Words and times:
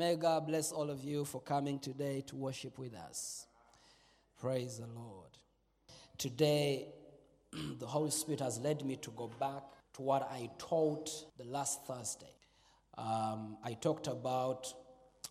May 0.00 0.16
God 0.16 0.46
bless 0.46 0.72
all 0.72 0.88
of 0.88 1.04
you 1.04 1.26
for 1.26 1.42
coming 1.42 1.78
today 1.78 2.24
to 2.28 2.34
worship 2.34 2.78
with 2.78 2.94
us. 2.94 3.44
Praise 4.40 4.78
the 4.78 4.86
Lord. 4.86 5.28
Today, 6.16 6.86
the 7.78 7.86
Holy 7.86 8.10
Spirit 8.10 8.40
has 8.40 8.58
led 8.60 8.82
me 8.82 8.96
to 8.96 9.10
go 9.10 9.30
back 9.38 9.62
to 9.92 10.00
what 10.00 10.22
I 10.32 10.48
taught 10.56 11.10
the 11.36 11.44
last 11.44 11.84
Thursday. 11.84 12.32
Um, 12.96 13.58
I 13.62 13.74
talked 13.74 14.06
about 14.06 14.72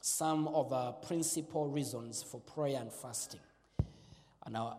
some 0.02 0.48
of 0.50 0.70
the 0.70 0.92
principal 1.08 1.68
reasons 1.68 2.22
for 2.22 2.40
prayer 2.40 2.80
and 2.80 2.94
fasting. 2.94 3.40
And 4.46 4.56
I, 4.56 4.74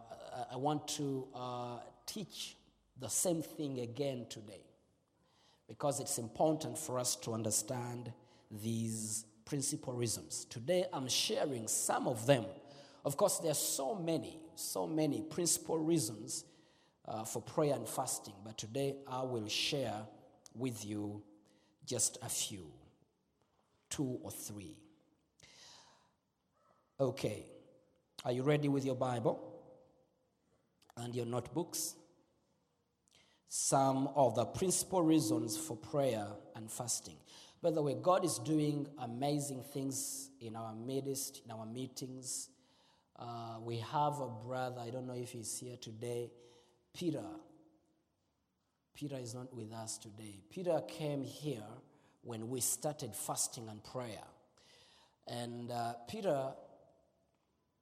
I 0.52 0.56
want 0.56 0.86
to 0.86 1.26
uh, 1.34 1.78
teach 2.06 2.54
the 3.00 3.08
same 3.08 3.42
thing 3.42 3.80
again 3.80 4.26
today 4.30 4.62
because 5.66 5.98
it's 5.98 6.18
important 6.18 6.78
for 6.78 7.00
us 7.00 7.16
to 7.16 7.34
understand 7.34 8.12
these 8.52 9.24
principal 9.50 9.92
reasons. 9.92 10.44
Today, 10.44 10.84
I'm 10.92 11.08
sharing 11.08 11.66
some 11.66 12.06
of 12.06 12.24
them. 12.24 12.44
Of 13.04 13.16
course, 13.16 13.38
there 13.38 13.50
are 13.50 13.54
so 13.54 13.96
many, 13.96 14.38
so 14.54 14.86
many 14.86 15.22
principal 15.22 15.76
reasons 15.76 16.44
uh, 17.08 17.24
for 17.24 17.42
prayer 17.42 17.74
and 17.74 17.88
fasting, 17.88 18.34
but 18.44 18.56
today 18.56 18.94
I 19.08 19.24
will 19.24 19.48
share 19.48 20.06
with 20.54 20.84
you 20.84 21.24
just 21.84 22.16
a 22.22 22.28
few, 22.28 22.70
two 23.88 24.20
or 24.22 24.30
three. 24.30 24.76
Okay, 27.00 27.44
are 28.24 28.30
you 28.30 28.44
ready 28.44 28.68
with 28.68 28.84
your 28.84 28.94
Bible 28.94 29.52
and 30.96 31.12
your 31.12 31.26
notebooks? 31.26 31.96
some 33.52 34.08
of 34.14 34.36
the 34.36 34.44
principal 34.44 35.02
reasons 35.02 35.56
for 35.56 35.76
prayer 35.76 36.24
and 36.54 36.70
fasting. 36.70 37.16
By 37.62 37.70
the 37.70 37.82
way, 37.82 37.94
God 38.00 38.24
is 38.24 38.38
doing 38.38 38.86
amazing 38.98 39.62
things 39.62 40.30
in 40.40 40.56
our 40.56 40.74
midst, 40.74 41.42
in 41.44 41.50
our 41.50 41.66
meetings. 41.66 42.48
Uh, 43.18 43.56
we 43.60 43.76
have 43.78 44.18
a 44.20 44.28
brother, 44.28 44.80
I 44.80 44.88
don't 44.88 45.06
know 45.06 45.14
if 45.14 45.32
he's 45.32 45.58
here 45.58 45.76
today, 45.78 46.30
Peter. 46.94 47.24
Peter 48.94 49.16
is 49.16 49.34
not 49.34 49.54
with 49.54 49.72
us 49.72 49.98
today. 49.98 50.40
Peter 50.48 50.80
came 50.88 51.22
here 51.22 51.66
when 52.22 52.48
we 52.48 52.60
started 52.60 53.14
fasting 53.14 53.68
and 53.68 53.84
prayer. 53.84 54.24
And 55.26 55.70
uh, 55.70 55.94
Peter 56.08 56.52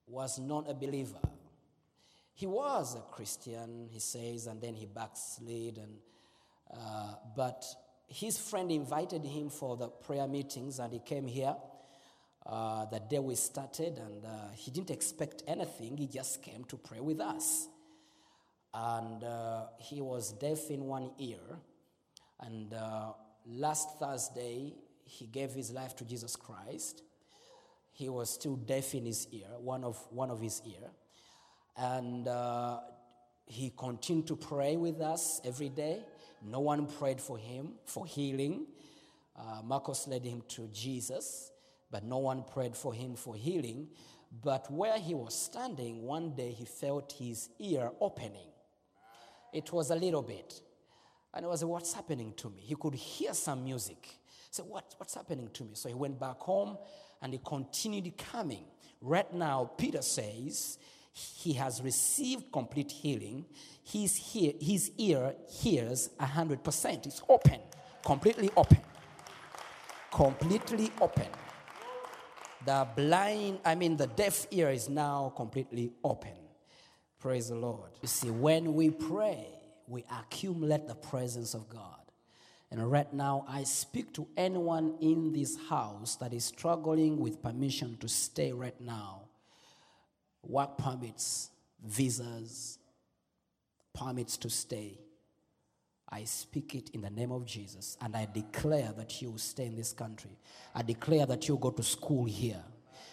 was 0.08 0.40
not 0.40 0.68
a 0.68 0.74
believer. 0.74 1.20
He 2.34 2.46
was 2.46 2.96
a 2.96 3.00
Christian, 3.12 3.88
he 3.90 4.00
says, 4.00 4.48
and 4.48 4.60
then 4.60 4.74
he 4.74 4.86
backslid. 4.86 5.78
And, 5.78 5.98
uh, 6.72 7.14
but 7.36 7.64
his 8.08 8.38
friend 8.38 8.70
invited 8.70 9.24
him 9.24 9.50
for 9.50 9.76
the 9.76 9.88
prayer 9.88 10.26
meetings, 10.26 10.78
and 10.78 10.92
he 10.92 10.98
came 10.98 11.26
here 11.26 11.54
uh, 12.46 12.86
the 12.86 13.00
day 13.00 13.18
we 13.18 13.34
started. 13.34 13.98
And 13.98 14.24
uh, 14.24 14.50
he 14.54 14.70
didn't 14.70 14.90
expect 14.90 15.42
anything, 15.46 15.96
he 15.96 16.06
just 16.06 16.42
came 16.42 16.64
to 16.64 16.76
pray 16.76 17.00
with 17.00 17.20
us. 17.20 17.68
And 18.74 19.24
uh, 19.24 19.66
he 19.78 20.00
was 20.00 20.32
deaf 20.32 20.70
in 20.70 20.84
one 20.84 21.10
ear. 21.18 21.38
And 22.40 22.72
uh, 22.74 23.12
last 23.46 23.98
Thursday, 23.98 24.74
he 25.04 25.26
gave 25.26 25.52
his 25.52 25.70
life 25.70 25.96
to 25.96 26.04
Jesus 26.04 26.36
Christ. 26.36 27.02
He 27.92 28.08
was 28.08 28.30
still 28.30 28.56
deaf 28.56 28.94
in 28.94 29.06
his 29.06 29.26
ear, 29.32 29.48
one 29.58 29.84
of, 29.84 29.98
one 30.10 30.30
of 30.30 30.40
his 30.40 30.62
ear 30.66 30.90
and 31.78 32.26
uh, 32.26 32.80
he 33.46 33.72
continued 33.76 34.26
to 34.26 34.36
pray 34.36 34.76
with 34.76 35.00
us 35.00 35.40
every 35.44 35.68
day. 35.68 36.00
No 36.44 36.60
one 36.60 36.86
prayed 36.86 37.20
for 37.20 37.38
him 37.38 37.72
for 37.84 38.06
healing. 38.06 38.66
Uh, 39.36 39.62
Marcos 39.64 40.08
led 40.08 40.24
him 40.24 40.42
to 40.48 40.68
Jesus, 40.68 41.52
but 41.90 42.04
no 42.04 42.18
one 42.18 42.44
prayed 42.44 42.76
for 42.76 42.92
him 42.92 43.14
for 43.14 43.34
healing. 43.34 43.88
But 44.42 44.70
where 44.70 44.98
he 44.98 45.14
was 45.14 45.34
standing, 45.34 46.02
one 46.02 46.34
day 46.34 46.52
he 46.52 46.64
felt 46.64 47.12
his 47.12 47.48
ear 47.58 47.90
opening. 48.00 48.50
It 49.52 49.72
was 49.72 49.90
a 49.90 49.94
little 49.94 50.22
bit. 50.22 50.60
And 51.32 51.44
it 51.44 51.48
was, 51.48 51.64
What's 51.64 51.92
happening 51.92 52.34
to 52.36 52.50
me? 52.50 52.62
He 52.62 52.74
could 52.74 52.94
hear 52.94 53.34
some 53.34 53.64
music. 53.64 54.08
So, 54.50 54.64
what, 54.64 54.94
What's 54.98 55.14
happening 55.14 55.48
to 55.54 55.64
me? 55.64 55.70
So 55.74 55.88
he 55.88 55.94
went 55.94 56.18
back 56.18 56.38
home 56.38 56.78
and 57.22 57.32
he 57.32 57.40
continued 57.44 58.16
coming. 58.16 58.64
Right 59.00 59.32
now, 59.32 59.70
Peter 59.76 60.02
says 60.02 60.78
he 61.18 61.52
has 61.54 61.82
received 61.82 62.52
complete 62.52 62.90
healing. 62.90 63.44
His, 63.82 64.16
his 64.16 64.92
ear 64.98 65.34
hears 65.48 66.10
100%. 66.20 67.06
It's 67.06 67.22
open, 67.28 67.60
completely 68.04 68.50
open. 68.56 68.78
Completely 70.12 70.90
open. 71.00 71.26
The 72.64 72.86
blind, 72.96 73.60
I 73.64 73.74
mean, 73.74 73.96
the 73.96 74.06
deaf 74.06 74.46
ear 74.50 74.70
is 74.70 74.88
now 74.88 75.32
completely 75.36 75.92
open. 76.04 76.34
Praise 77.18 77.48
the 77.48 77.56
Lord. 77.56 77.90
You 78.02 78.08
see, 78.08 78.30
when 78.30 78.74
we 78.74 78.90
pray, 78.90 79.46
we 79.86 80.04
accumulate 80.20 80.86
the 80.86 80.94
presence 80.94 81.54
of 81.54 81.68
God. 81.68 81.94
And 82.70 82.90
right 82.90 83.12
now, 83.12 83.44
I 83.48 83.64
speak 83.64 84.12
to 84.14 84.26
anyone 84.36 84.96
in 85.00 85.32
this 85.32 85.56
house 85.68 86.16
that 86.16 86.32
is 86.34 86.44
struggling 86.44 87.18
with 87.18 87.42
permission 87.42 87.96
to 88.00 88.08
stay 88.08 88.52
right 88.52 88.78
now 88.80 89.27
work 90.48 90.78
permits, 90.78 91.50
visas, 91.84 92.78
permits 93.94 94.36
to 94.38 94.50
stay. 94.50 94.98
I 96.10 96.24
speak 96.24 96.74
it 96.74 96.90
in 96.90 97.02
the 97.02 97.10
name 97.10 97.30
of 97.30 97.44
Jesus 97.44 97.98
and 98.00 98.16
I 98.16 98.26
declare 98.32 98.92
that 98.96 99.20
you 99.20 99.34
stay 99.36 99.66
in 99.66 99.76
this 99.76 99.92
country. 99.92 100.30
I 100.74 100.82
declare 100.82 101.26
that 101.26 101.48
you 101.48 101.58
go 101.58 101.70
to 101.70 101.82
school 101.82 102.24
here. 102.24 102.62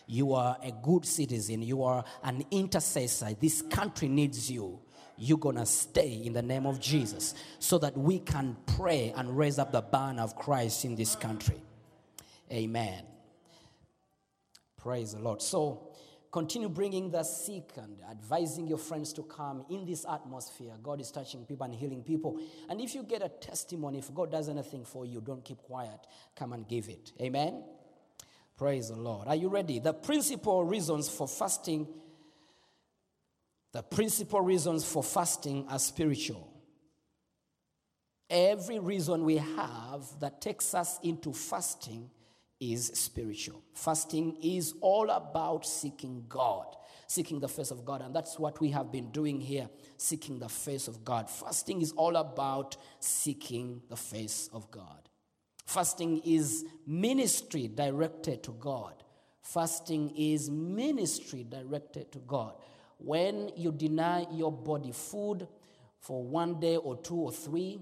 You 0.08 0.34
are 0.34 0.58
a 0.64 0.72
good 0.72 1.06
citizen. 1.06 1.62
You 1.62 1.84
are 1.84 2.06
an 2.24 2.46
intercessor. 2.52 3.34
This 3.40 3.62
country 3.62 4.08
needs 4.08 4.50
you. 4.50 4.80
You're 5.18 5.38
going 5.38 5.56
to 5.56 5.66
stay 5.66 6.22
in 6.24 6.34
the 6.34 6.42
name 6.42 6.66
of 6.66 6.80
Jesus 6.80 7.36
so 7.60 7.78
that 7.80 7.98
we 7.98 8.20
can 8.20 8.56
pray 8.78 9.14
and 9.16 9.36
raise 9.38 9.60
up 9.60 9.72
the 9.72 9.82
banner 9.82 10.22
of 10.22 10.36
Christ 10.36 10.86
in 10.86 10.96
this 10.96 11.16
country. 11.16 11.62
Amen. 12.52 13.04
Praise 14.78 15.14
the 15.14 15.20
Lord. 15.20 15.42
So, 15.42 15.95
continue 16.36 16.68
bringing 16.68 17.10
the 17.10 17.24
sick 17.24 17.72
and 17.78 17.96
advising 18.12 18.68
your 18.68 18.78
friends 18.78 19.14
to 19.14 19.24
come 19.24 19.64
in 19.70 19.86
this 19.86 20.06
atmosphere. 20.06 20.74
God 20.84 21.00
is 21.00 21.10
touching 21.10 21.46
people 21.46 21.64
and 21.64 21.74
healing 21.74 22.04
people. 22.04 22.38
And 22.68 22.82
if 22.82 22.94
you 22.94 23.04
get 23.04 23.24
a 23.24 23.30
testimony, 23.30 24.00
if 24.00 24.14
God 24.14 24.34
does 24.34 24.50
anything 24.50 24.84
for 24.84 25.06
you, 25.06 25.22
don't 25.22 25.46
keep 25.46 25.60
quiet. 25.60 25.98
Come 26.36 26.52
and 26.52 26.68
give 26.68 26.90
it. 26.90 27.14
Amen. 27.22 27.64
Praise 28.58 28.90
the 28.90 28.98
Lord. 28.98 29.30
Are 29.30 29.36
you 29.36 29.48
ready? 29.48 29.80
The 29.80 29.94
principal 29.94 30.66
reasons 30.66 31.08
for 31.08 31.26
fasting, 31.26 31.88
the 33.72 33.84
principal 33.84 34.42
reasons 34.42 34.84
for 34.84 35.06
fasting 35.06 35.66
are 35.70 35.80
spiritual. 35.80 36.52
Every 38.30 38.80
reason 38.80 39.24
we 39.24 39.38
have 39.38 40.04
that 40.20 40.42
takes 40.42 40.74
us 40.74 41.00
into 41.02 41.32
fasting 41.32 42.10
is 42.60 42.88
spiritual. 42.94 43.62
Fasting 43.74 44.38
is 44.42 44.74
all 44.82 45.10
about 45.10 45.66
seeking 45.66 46.26
God, 46.30 46.66
seeking 47.08 47.40
the 47.40 47.48
face 47.48 47.72
of 47.72 47.86
God. 47.86 48.02
And 48.02 48.16
that's 48.16 48.40
what 48.40 48.62
we 48.62 48.70
have 48.72 48.92
been 48.92 49.12
doing 49.12 49.40
here, 49.40 49.70
seeking 49.98 50.40
the 50.40 50.50
face 50.50 50.88
of 50.88 51.04
God. 51.04 51.30
Fasting 51.30 51.82
is 51.82 51.92
all 51.94 52.16
about 52.16 52.78
seeking 53.00 53.82
the 53.90 53.98
face 53.98 54.50
of 54.54 54.72
God. 54.72 55.10
Fasting 55.66 56.22
is 56.24 56.64
ministry 56.86 57.68
directed 57.68 58.44
to 58.44 58.52
God. 58.52 58.94
Fasting 59.42 60.14
is 60.16 60.50
ministry 60.50 61.46
directed 61.48 62.12
to 62.12 62.20
God. 62.20 62.54
When 62.98 63.52
you 63.56 63.72
deny 63.72 64.26
your 64.32 64.52
body 64.52 64.92
food 64.92 65.48
for 66.00 66.24
one 66.24 66.60
day 66.60 66.78
or 66.78 66.98
two 66.98 67.16
or 67.16 67.32
three, 67.32 67.80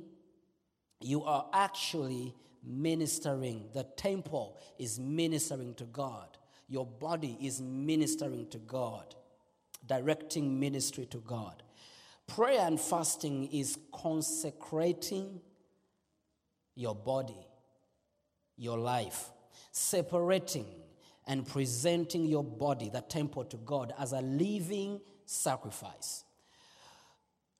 you 1.01 1.23
are 1.23 1.45
actually 1.53 2.33
ministering. 2.63 3.65
The 3.73 3.83
temple 3.83 4.57
is 4.77 4.99
ministering 4.99 5.73
to 5.75 5.85
God. 5.85 6.37
Your 6.67 6.85
body 6.85 7.37
is 7.41 7.61
ministering 7.61 8.47
to 8.49 8.57
God, 8.59 9.15
directing 9.85 10.59
ministry 10.59 11.05
to 11.07 11.17
God. 11.17 11.61
Prayer 12.25 12.65
and 12.65 12.79
fasting 12.79 13.49
is 13.51 13.77
consecrating 13.91 15.41
your 16.75 16.95
body 16.95 17.47
your 18.57 18.77
life, 18.77 19.31
separating 19.71 20.65
and 21.27 21.47
presenting 21.47 22.25
your 22.25 22.43
body, 22.43 22.89
the 22.89 23.01
temple 23.01 23.45
to 23.45 23.57
God, 23.57 23.93
as 23.97 24.11
a 24.11 24.21
living 24.21 24.99
sacrifice. 25.25 26.23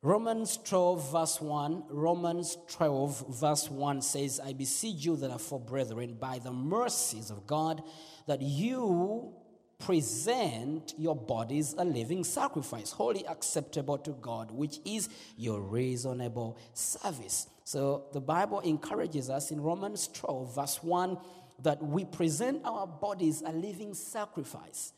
Romans 0.03 0.57
12, 0.65 1.13
verse 1.13 1.39
1, 1.39 1.85
Romans 1.89 2.57
12, 2.67 3.39
verse 3.39 3.69
1 3.69 4.01
says, 4.01 4.37
I 4.43 4.51
beseech 4.51 5.05
you, 5.05 5.15
therefore, 5.15 5.61
brethren, 5.61 6.17
by 6.19 6.39
the 6.39 6.51
mercies 6.51 7.31
of 7.31 7.47
God, 7.47 7.81
that 8.27 8.41
you 8.41 9.33
present 9.79 10.93
your 10.97 11.15
bodies 11.15 11.73
a 11.77 11.85
living 11.85 12.25
sacrifice, 12.25 12.91
wholly 12.91 13.25
acceptable 13.27 13.97
to 13.99 14.11
God, 14.11 14.51
which 14.51 14.79
is 14.83 15.07
your 15.37 15.61
reasonable 15.61 16.57
service. 16.73 17.47
So 17.63 18.03
the 18.11 18.19
Bible 18.19 18.59
encourages 18.59 19.29
us 19.29 19.51
in 19.51 19.61
Romans 19.61 20.09
12, 20.09 20.53
verse 20.53 20.83
1, 20.83 21.17
that 21.59 21.81
we 21.81 22.03
present 22.03 22.61
our 22.65 22.85
bodies 22.85 23.41
a 23.41 23.53
living 23.53 23.93
sacrifice. 23.93 24.91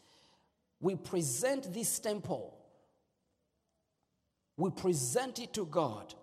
We 0.80 0.96
present 0.96 1.72
this 1.76 2.00
temple 2.00 2.58
we 4.58 4.70
present 4.72 5.40
it 5.40 5.54
to 5.54 5.66
God. 5.66 6.14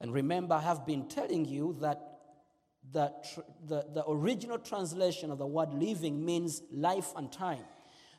And 0.00 0.12
remember, 0.12 0.54
I 0.54 0.60
have 0.60 0.86
been 0.86 1.08
telling 1.08 1.44
you 1.44 1.76
that 1.80 2.16
the, 2.92 3.12
the, 3.66 3.86
the 3.92 4.04
original 4.08 4.58
translation 4.58 5.30
of 5.30 5.38
the 5.38 5.46
word 5.46 5.72
living 5.72 6.24
means 6.24 6.62
life 6.70 7.12
and 7.16 7.32
time. 7.32 7.64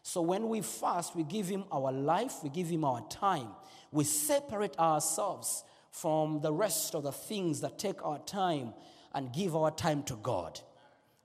So 0.04 0.22
when 0.22 0.50
we 0.50 0.62
fast, 0.62 1.16
we 1.16 1.24
give 1.24 1.48
Him 1.48 1.66
our 1.72 1.92
life, 1.92 2.36
we 2.44 2.50
give 2.50 2.68
Him 2.68 2.84
our 2.84 3.02
time. 3.10 3.50
We 3.92 4.04
separate 4.04 4.78
ourselves 4.78 5.64
from 5.92 6.42
the 6.42 6.54
rest 6.54 6.96
of 6.96 7.04
the 7.04 7.12
things 7.12 7.62
that 7.62 7.80
take 7.80 8.04
our 8.06 8.20
time 8.20 8.74
and 9.14 9.34
give 9.34 9.56
our 9.56 9.72
time 9.72 10.04
to 10.04 10.16
God. 10.16 10.60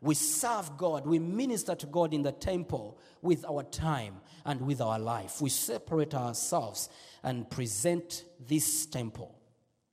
We 0.03 0.17
serve 0.17 0.77
God, 0.77 1.07
we 1.07 1.21
minister 1.21 1.77
to 1.77 1.87
God 1.87 2.13
in 2.13 2.23
the 2.23 2.33
temple 2.33 2.99
with 3.23 3.45
our 3.49 3.63
time 3.63 4.17
and 4.45 4.61
with 4.61 4.81
our 4.81 4.99
life. 4.99 5.41
We 5.41 5.49
separate 5.49 6.13
ourselves 6.13 6.89
and 7.23 7.49
present 7.49 8.25
this 8.45 8.87
temple, 8.87 9.39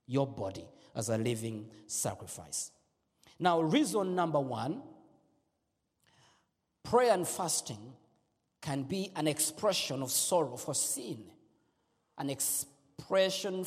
your 0.08 0.26
body, 0.26 0.66
as 0.96 1.10
a 1.10 1.16
living 1.16 1.70
sacrifice. 1.86 2.72
Now, 3.38 3.60
reason 3.60 4.16
number 4.16 4.40
one 4.40 4.82
prayer 6.82 7.12
and 7.12 7.26
fasting 7.26 7.92
can 8.60 8.82
be 8.82 9.12
an 9.14 9.28
expression 9.28 10.02
of 10.02 10.10
sorrow 10.10 10.56
for 10.56 10.74
sin, 10.74 11.22
an 12.18 12.30
expression 12.30 13.64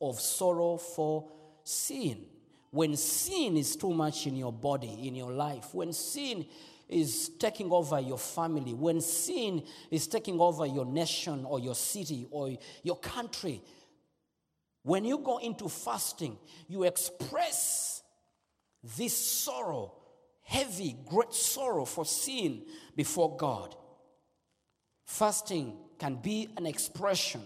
of 0.00 0.20
sorrow 0.20 0.76
for 0.76 1.30
sin. 1.62 2.26
When 2.70 2.96
sin 2.96 3.56
is 3.56 3.76
too 3.76 3.92
much 3.92 4.26
in 4.26 4.36
your 4.36 4.52
body, 4.52 5.06
in 5.06 5.14
your 5.14 5.32
life, 5.32 5.74
when 5.74 5.92
sin 5.92 6.46
is 6.88 7.30
taking 7.38 7.70
over 7.70 8.00
your 8.00 8.18
family, 8.18 8.74
when 8.74 9.00
sin 9.00 9.62
is 9.90 10.06
taking 10.06 10.40
over 10.40 10.66
your 10.66 10.86
nation 10.86 11.44
or 11.44 11.60
your 11.60 11.74
city 11.74 12.26
or 12.30 12.56
your 12.82 12.96
country, 12.96 13.62
when 14.82 15.04
you 15.04 15.18
go 15.18 15.38
into 15.38 15.68
fasting, 15.68 16.38
you 16.66 16.84
express 16.84 18.02
this 18.96 19.16
sorrow, 19.16 19.92
heavy, 20.42 20.96
great 21.06 21.34
sorrow 21.34 21.84
for 21.84 22.04
sin 22.04 22.62
before 22.96 23.36
God. 23.36 23.74
Fasting 25.04 25.76
can 25.98 26.16
be 26.16 26.48
an 26.56 26.66
expression 26.66 27.42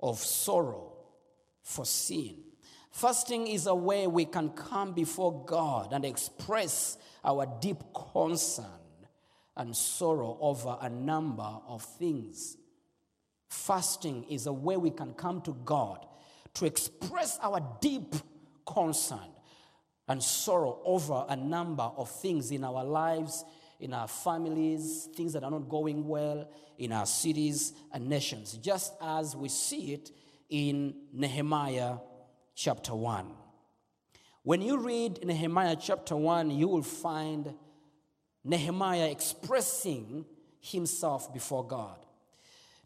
of 0.00 0.18
sorrow 0.18 0.92
for 1.62 1.84
sin. 1.84 2.36
Fasting 2.90 3.46
is 3.46 3.66
a 3.66 3.74
way 3.74 4.06
we 4.06 4.24
can 4.24 4.50
come 4.50 4.92
before 4.92 5.44
God 5.44 5.92
and 5.92 6.04
express 6.04 6.98
our 7.24 7.46
deep 7.60 7.82
concern 8.12 8.64
and 9.56 9.76
sorrow 9.76 10.38
over 10.40 10.76
a 10.80 10.88
number 10.88 11.48
of 11.66 11.82
things. 11.82 12.56
Fasting 13.48 14.24
is 14.30 14.46
a 14.46 14.52
way 14.52 14.76
we 14.76 14.90
can 14.90 15.14
come 15.14 15.40
to 15.42 15.56
God 15.64 16.06
to 16.54 16.66
express 16.66 17.38
our 17.42 17.60
deep 17.80 18.14
concern 18.66 19.30
and 20.08 20.22
sorrow 20.22 20.80
over 20.84 21.24
a 21.28 21.36
number 21.36 21.82
of 21.82 22.10
things 22.10 22.50
in 22.50 22.64
our 22.64 22.84
lives, 22.84 23.44
in 23.80 23.92
our 23.92 24.08
families, 24.08 25.08
things 25.14 25.32
that 25.34 25.44
are 25.44 25.50
not 25.50 25.68
going 25.68 26.06
well, 26.06 26.48
in 26.78 26.92
our 26.92 27.06
cities 27.06 27.74
and 27.92 28.08
nations, 28.08 28.54
just 28.54 28.94
as 29.00 29.36
we 29.36 29.48
see 29.48 29.92
it 29.92 30.10
in 30.48 30.94
Nehemiah 31.12 31.96
chapter 32.58 32.92
1. 32.92 33.24
When 34.42 34.60
you 34.60 34.78
read 34.78 35.24
Nehemiah 35.24 35.76
chapter 35.80 36.16
1, 36.16 36.50
you 36.50 36.66
will 36.66 36.82
find 36.82 37.54
Nehemiah 38.42 39.10
expressing 39.12 40.24
himself 40.60 41.32
before 41.32 41.64
God. 41.64 41.96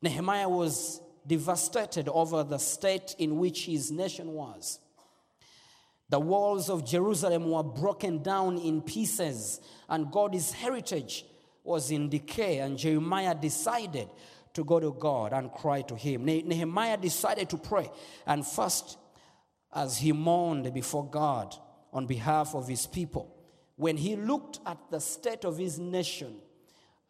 Nehemiah 0.02 0.48
was 0.48 1.00
devastated 1.26 2.06
over 2.10 2.44
the 2.44 2.58
state 2.58 3.14
in 3.19 3.38
which 3.38 3.64
his 3.64 3.90
nation 3.90 4.34
was. 4.34 4.78
The 6.10 6.20
walls 6.20 6.68
of 6.68 6.84
Jerusalem 6.84 7.50
were 7.50 7.62
broken 7.62 8.22
down 8.22 8.58
in 8.58 8.82
pieces, 8.82 9.58
and 9.88 10.12
God's 10.12 10.52
heritage 10.52 11.25
was 11.64 11.90
in 11.90 12.10
decay. 12.10 12.58
And 12.58 12.76
Jeremiah 12.76 13.34
decided 13.34 14.10
to 14.52 14.64
go 14.64 14.78
to 14.80 14.92
God 14.92 15.32
and 15.32 15.50
cry 15.50 15.80
to 15.82 15.96
him. 15.96 16.26
Nehemiah 16.26 16.98
decided 16.98 17.48
to 17.48 17.56
pray 17.56 17.90
and 18.26 18.46
fast 18.46 18.98
as 19.72 19.98
he 19.98 20.12
mourned 20.12 20.72
before 20.74 21.08
God 21.08 21.54
on 21.92 22.06
behalf 22.06 22.54
of 22.54 22.69
his 22.69 22.86
people. 22.86 23.36
When 23.76 23.96
he 23.96 24.16
looked 24.16 24.60
at 24.66 24.78
the 24.90 25.00
state 25.00 25.44
of 25.44 25.58
his 25.58 25.78
nation, 25.78 26.36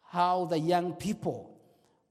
how 0.01 0.45
the 0.45 0.59
young 0.59 0.93
people 0.93 1.59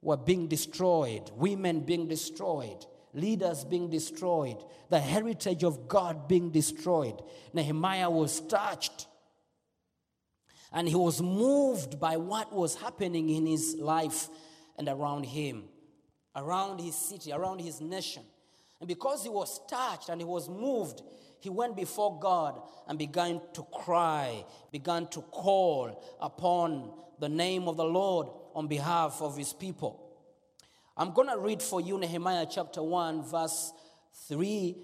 were 0.01 0.17
being 0.17 0.49
destroyed, 0.49 1.31
women 1.37 1.81
being 1.81 2.09
destroyed, 2.09 2.85
leaders 3.15 3.65
being 3.65 3.89
destroyed, 3.89 4.63
the 4.91 5.01
heritage 5.01 5.65
of 5.65 5.89
God 5.89 6.29
being 6.29 6.51
destroyed, 6.51 7.23
Nehemiah 7.53 8.11
was 8.11 8.41
touched. 8.41 9.07
And 10.73 10.89
he 10.89 10.95
was 10.95 11.21
moved 11.21 12.01
by 12.01 12.17
what 12.17 12.53
was 12.53 12.75
happening 12.75 13.29
in 13.29 13.47
his 13.47 13.77
life 13.77 14.29
and 14.79 14.89
around 14.89 15.25
him, 15.25 15.65
around 16.35 16.81
his 16.81 16.95
city, 16.95 17.33
around 17.33 17.61
his 17.61 17.81
nation. 17.81 18.23
And 18.83 18.89
because 18.89 19.23
he 19.23 19.29
was 19.29 19.61
touched 19.69 20.09
and 20.09 20.21
he 20.21 20.25
was 20.25 20.49
moved, 20.49 21.03
he 21.39 21.49
went 21.49 21.77
before 21.77 22.19
God 22.19 22.61
and 22.89 22.99
began 22.99 23.41
to 23.53 23.63
cry, 23.73 24.45
began 24.73 25.07
to 25.11 25.21
call 25.21 26.05
upon 26.21 26.91
the 27.21 27.29
name 27.29 27.69
of 27.69 27.77
the 27.77 27.85
Lord 27.85 28.27
on 28.57 28.67
behalf 28.67 29.23
of 29.23 29.37
his 29.37 29.53
people. 29.53 30.19
I'm 30.97 31.13
going 31.13 31.29
to 31.29 31.39
read 31.39 31.63
for 31.63 31.81
you 31.81 31.97
Nehemiah 31.97 32.45
chapter 32.51 32.83
1, 32.83 33.23
verse 33.23 33.73
3 34.27 34.77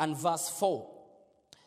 and 0.00 0.16
verse 0.16 0.48
4. 0.58 0.90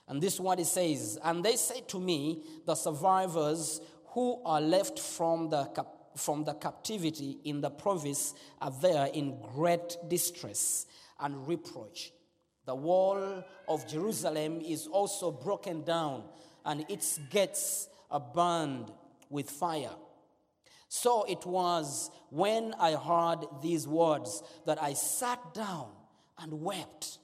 And 0.10 0.22
this 0.22 0.34
is 0.34 0.42
what 0.42 0.60
it 0.60 0.68
says 0.68 1.18
And 1.24 1.42
they 1.42 1.56
say 1.56 1.80
to 1.88 2.02
me, 2.02 2.44
the 2.66 2.76
survivors 2.76 3.80
who 4.08 4.42
are 4.44 4.60
left 4.60 5.00
from 5.00 5.48
the, 5.50 5.64
cap- 5.68 5.95
from 6.16 6.44
the 6.44 6.54
captivity 6.54 7.38
in 7.44 7.62
the 7.62 7.70
province 7.70 8.34
are 8.62 8.72
there 8.82 9.08
in 9.08 9.40
great 9.54 9.98
distress 10.08 10.86
and 11.20 11.48
reproach. 11.48 12.12
The 12.66 12.76
wall 12.76 13.44
of 13.68 13.88
Jerusalem 13.88 14.62
is 14.62 14.88
also 14.88 15.32
broken 15.32 15.84
down, 15.84 16.24
and 16.66 16.86
its 16.90 17.20
gates 17.30 17.88
are 18.10 18.20
burned 18.20 18.92
with 19.30 19.50
fire. 19.50 19.96
So 20.88 21.26
it 21.26 21.46
was 21.46 22.10
when 22.30 22.74
I 22.80 22.94
heard 22.94 23.46
these 23.62 23.88
words 23.88 24.42
that 24.66 24.82
I 24.82 24.94
sat 24.94 25.54
down 25.54 25.90
and 26.40 26.62
wept 26.62 27.20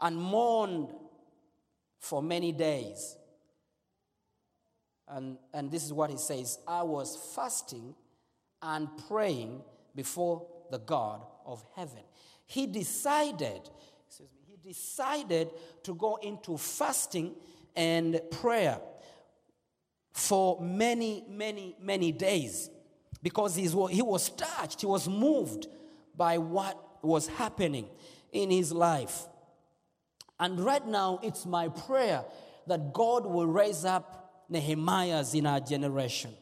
and 0.00 0.16
mourned 0.16 0.88
for 1.98 2.22
many 2.22 2.52
days. 2.52 3.16
And, 5.08 5.38
and 5.54 5.70
this 5.70 5.84
is 5.84 5.92
what 5.92 6.10
he 6.10 6.16
says 6.16 6.58
I 6.66 6.82
was 6.82 7.16
fasting 7.34 7.94
and 8.62 8.88
praying 9.08 9.62
before 9.94 10.46
the 10.70 10.78
God 10.78 11.22
of 11.44 11.64
heaven. 11.74 12.02
He 12.46 12.66
decided, 12.66 13.60
excuse 14.06 14.30
me, 14.32 14.42
he 14.46 14.68
decided 14.68 15.50
to 15.84 15.94
go 15.94 16.16
into 16.16 16.56
fasting 16.56 17.34
and 17.74 18.20
prayer 18.30 18.80
for 20.12 20.60
many, 20.60 21.24
many, 21.28 21.76
many 21.80 22.10
days 22.10 22.70
because 23.22 23.54
he 23.56 23.68
was 23.68 24.30
touched, 24.30 24.80
he 24.80 24.86
was 24.86 25.08
moved 25.08 25.66
by 26.16 26.38
what 26.38 26.80
was 27.02 27.26
happening 27.28 27.88
in 28.32 28.50
his 28.50 28.72
life. 28.72 29.26
And 30.38 30.60
right 30.60 30.86
now, 30.86 31.20
it's 31.22 31.46
my 31.46 31.68
prayer 31.68 32.24
that 32.66 32.92
God 32.92 33.26
will 33.26 33.46
raise 33.46 33.84
up 33.84 34.25
Nehemiahs 34.50 35.34
in 35.34 35.46
our 35.46 35.60
generation. 35.60 36.32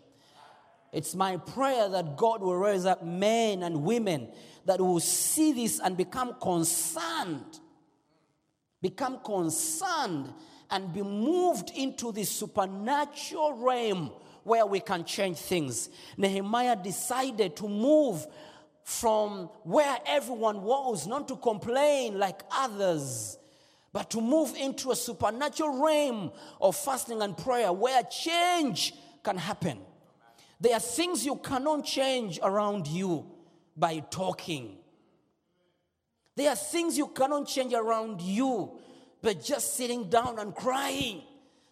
It's 0.92 1.14
my 1.14 1.36
prayer 1.36 1.88
that 1.88 2.16
God 2.16 2.40
will 2.40 2.56
raise 2.56 2.86
up 2.86 3.04
men 3.04 3.62
and 3.62 3.82
women 3.82 4.28
that 4.64 4.80
will 4.80 5.00
see 5.00 5.52
this 5.52 5.80
and 5.80 5.96
become 5.96 6.36
concerned, 6.40 7.58
become 8.80 9.18
concerned 9.24 10.32
and 10.70 10.92
be 10.92 11.02
moved 11.02 11.70
into 11.74 12.12
the 12.12 12.24
supernatural 12.24 13.54
realm 13.54 14.12
where 14.44 14.66
we 14.66 14.78
can 14.80 15.04
change 15.04 15.38
things. 15.38 15.88
Nehemiah 16.16 16.76
decided 16.76 17.56
to 17.56 17.68
move 17.68 18.26
from 18.84 19.48
where 19.62 19.98
everyone 20.06 20.62
was, 20.62 21.06
not 21.06 21.26
to 21.28 21.36
complain 21.36 22.18
like 22.18 22.42
others, 22.52 23.38
but 23.94 24.10
to 24.10 24.20
move 24.20 24.56
into 24.56 24.90
a 24.90 24.96
supernatural 24.96 25.80
realm 25.80 26.32
of 26.60 26.74
fasting 26.74 27.22
and 27.22 27.38
prayer 27.38 27.72
where 27.72 28.02
change 28.02 28.92
can 29.22 29.38
happen. 29.38 29.78
There 30.60 30.74
are 30.74 30.80
things 30.80 31.24
you 31.24 31.36
cannot 31.36 31.84
change 31.84 32.40
around 32.42 32.88
you 32.88 33.24
by 33.76 34.00
talking. 34.10 34.78
There 36.34 36.50
are 36.50 36.56
things 36.56 36.98
you 36.98 37.06
cannot 37.06 37.46
change 37.46 37.72
around 37.72 38.20
you 38.20 38.80
by 39.22 39.34
just 39.34 39.76
sitting 39.76 40.10
down 40.10 40.40
and 40.40 40.52
crying 40.56 41.22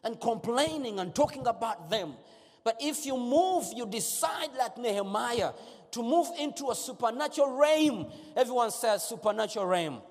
and 0.04 0.20
complaining 0.20 1.00
and 1.00 1.12
talking 1.12 1.48
about 1.48 1.90
them. 1.90 2.14
But 2.62 2.76
if 2.80 3.04
you 3.04 3.16
move, 3.16 3.64
you 3.74 3.84
decide 3.84 4.50
like 4.56 4.78
Nehemiah 4.78 5.50
to 5.90 6.02
move 6.04 6.28
into 6.38 6.70
a 6.70 6.76
supernatural 6.76 7.56
realm. 7.56 8.12
Everyone 8.36 8.70
says 8.70 9.02
supernatural 9.02 9.66
realm. 9.66 10.02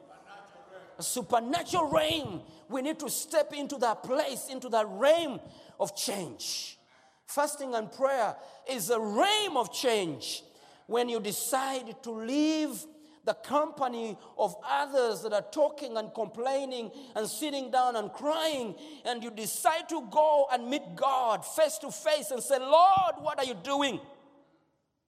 Supernatural 1.01 1.89
realm. 1.89 2.41
We 2.69 2.81
need 2.81 2.99
to 2.99 3.09
step 3.09 3.53
into 3.53 3.77
that 3.77 4.03
place, 4.03 4.47
into 4.49 4.69
that 4.69 4.85
realm 4.89 5.39
of 5.79 5.95
change. 5.95 6.77
Fasting 7.25 7.75
and 7.75 7.91
prayer 7.91 8.35
is 8.69 8.89
a 8.89 8.99
realm 8.99 9.57
of 9.57 9.71
change 9.71 10.43
when 10.87 11.09
you 11.09 11.19
decide 11.19 11.95
to 12.03 12.11
leave 12.11 12.85
the 13.23 13.33
company 13.35 14.17
of 14.37 14.55
others 14.67 15.21
that 15.21 15.31
are 15.31 15.45
talking 15.51 15.95
and 15.95 16.13
complaining 16.13 16.91
and 17.15 17.27
sitting 17.27 17.69
down 17.69 17.95
and 17.95 18.11
crying, 18.11 18.75
and 19.05 19.23
you 19.23 19.29
decide 19.29 19.87
to 19.87 20.01
go 20.09 20.47
and 20.51 20.67
meet 20.67 20.95
God 20.95 21.45
face 21.45 21.77
to 21.79 21.91
face 21.91 22.31
and 22.31 22.41
say, 22.41 22.57
Lord, 22.59 23.15
what 23.19 23.37
are 23.37 23.45
you 23.45 23.53
doing? 23.53 23.99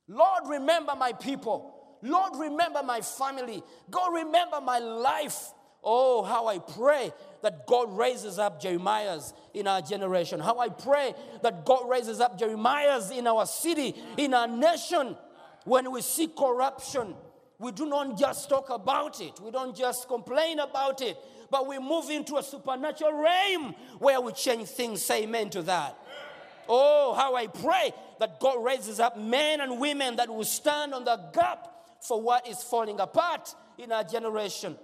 Lord, 0.08 0.44
remember 0.48 0.94
my 0.96 1.14
people. 1.14 1.98
Lord, 2.04 2.34
remember 2.38 2.84
my 2.84 3.02
family. 3.02 3.64
God, 3.90 4.14
remember 4.14 4.62
my 4.62 4.78
life. 4.80 5.52
Oh, 5.84 6.24
how 6.24 6.48
I 6.48 6.60
pray 6.60 7.12
that 7.42 7.68
God 7.68 7.96
raises 7.98 8.40
up 8.40 8.62
Jeremiah's 8.62 9.34
in 9.54 9.68
our 9.68 9.82
generation. 9.82 10.40
How 10.40 10.60
I 10.60 10.70
pray 10.70 11.14
that 11.42 11.66
God 11.66 11.90
raises 11.90 12.20
up 12.20 12.40
Jeremiah's 12.40 13.12
in 13.12 13.28
our 13.28 13.46
city, 13.46 13.96
in 14.18 14.34
our 14.34 14.48
nation. 14.48 15.18
When 15.66 15.92
we 15.92 16.02
see 16.02 16.28
corruption, 16.28 17.16
we 17.60 17.72
do 17.72 17.86
not 17.86 18.18
just 18.18 18.50
talk 18.50 18.70
about 18.70 19.22
it, 19.22 19.40
we 19.42 19.52
don't 19.52 19.76
just 19.76 20.08
complain 20.08 20.60
about 20.60 21.02
it, 21.02 21.18
but 21.50 21.68
we 21.68 21.80
move 21.80 22.10
into 22.10 22.38
a 22.38 22.44
supernatural 22.44 23.14
realm 23.14 23.76
where 24.00 24.20
we 24.20 24.32
change 24.34 24.68
things. 24.70 25.02
Say 25.02 25.24
amen 25.24 25.50
to 25.52 25.62
that. 25.64 25.98
Oh, 26.68 27.14
how 27.14 27.36
I 27.36 27.48
pray 27.48 27.94
that 28.20 28.40
God 28.40 28.64
raises 28.64 29.00
up 29.00 29.18
men 29.18 29.62
and 29.62 29.80
women 29.80 30.16
that 30.16 30.30
will 30.30 30.46
stand 30.46 30.94
on 30.94 31.04
the 31.04 31.18
gap 31.34 31.68
for 32.02 32.22
what 32.22 32.48
is 32.48 32.62
falling 32.62 33.00
apart 33.00 33.54
in 33.78 33.92
our 33.92 34.04
generation. 34.04 34.78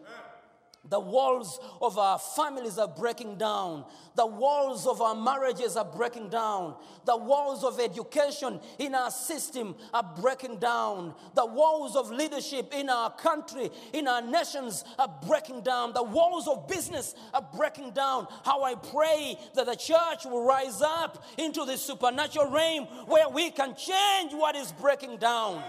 The 0.89 0.99
walls 0.99 1.59
of 1.81 1.99
our 1.99 2.17
families 2.17 2.79
are 2.79 2.87
breaking 2.87 3.37
down. 3.37 3.85
The 4.15 4.25
walls 4.25 4.87
of 4.87 5.01
our 5.01 5.13
marriages 5.13 5.77
are 5.77 5.85
breaking 5.85 6.29
down. 6.29 6.75
The 7.05 7.15
walls 7.15 7.63
of 7.63 7.79
education 7.79 8.59
in 8.79 8.95
our 8.95 9.11
system 9.11 9.75
are 9.93 10.15
breaking 10.19 10.57
down. 10.57 11.13
The 11.35 11.45
walls 11.45 11.95
of 11.95 12.09
leadership 12.09 12.73
in 12.73 12.89
our 12.89 13.11
country, 13.11 13.69
in 13.93 14.07
our 14.07 14.21
nations 14.21 14.83
are 14.97 15.13
breaking 15.27 15.61
down. 15.61 15.93
The 15.93 16.03
walls 16.03 16.47
of 16.47 16.67
business 16.67 17.13
are 17.35 17.47
breaking 17.55 17.91
down. 17.91 18.27
How 18.43 18.63
I 18.63 18.73
pray 18.73 19.37
that 19.53 19.67
the 19.67 19.75
church 19.75 20.25
will 20.25 20.43
rise 20.43 20.81
up 20.81 21.23
into 21.37 21.65
the 21.65 21.77
supernatural 21.77 22.49
realm 22.49 22.85
where 23.05 23.29
we 23.29 23.51
can 23.51 23.75
change 23.75 24.33
what 24.33 24.55
is 24.55 24.71
breaking 24.71 25.17
down. 25.17 25.63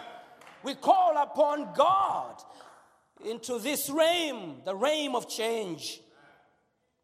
We 0.62 0.74
call 0.74 1.16
upon 1.16 1.74
God 1.74 2.42
into 3.24 3.58
this 3.58 3.90
realm, 3.90 4.62
the 4.64 4.74
realm 4.74 5.14
of 5.14 5.28
change. 5.28 6.00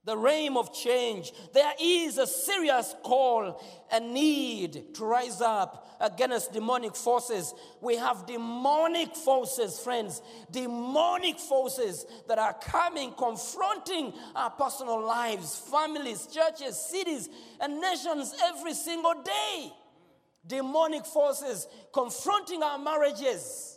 The 0.05 0.17
realm 0.17 0.57
of 0.57 0.73
change. 0.73 1.33
There 1.53 1.73
is 1.81 2.19
a 2.19 2.29
serious 2.29 2.95
call 3.03 3.61
and 3.91 4.15
need 4.15 4.95
to 4.95 5.05
rise 5.05 5.41
up 5.41 5.97
against 6.01 6.53
demonic 6.53 6.95
forces. 6.95 7.53
We 7.81 7.97
have 7.97 8.25
demonic 8.25 9.17
forces, 9.17 9.81
friends, 9.81 10.23
demonic 10.53 11.41
forces 11.41 12.07
that 12.29 12.39
are 12.39 12.55
coming, 12.55 13.15
confronting 13.19 14.13
our 14.37 14.51
personal 14.51 15.05
lives, 15.05 15.59
families, 15.71 16.29
churches, 16.29 16.79
cities, 16.79 17.29
and 17.61 17.81
nations 17.81 18.33
every 18.45 18.75
single 18.75 19.15
day. 19.25 19.73
Demonic 20.47 21.05
forces 21.05 21.67
confronting 21.93 22.63
our 22.63 22.79
marriages. 22.79 23.77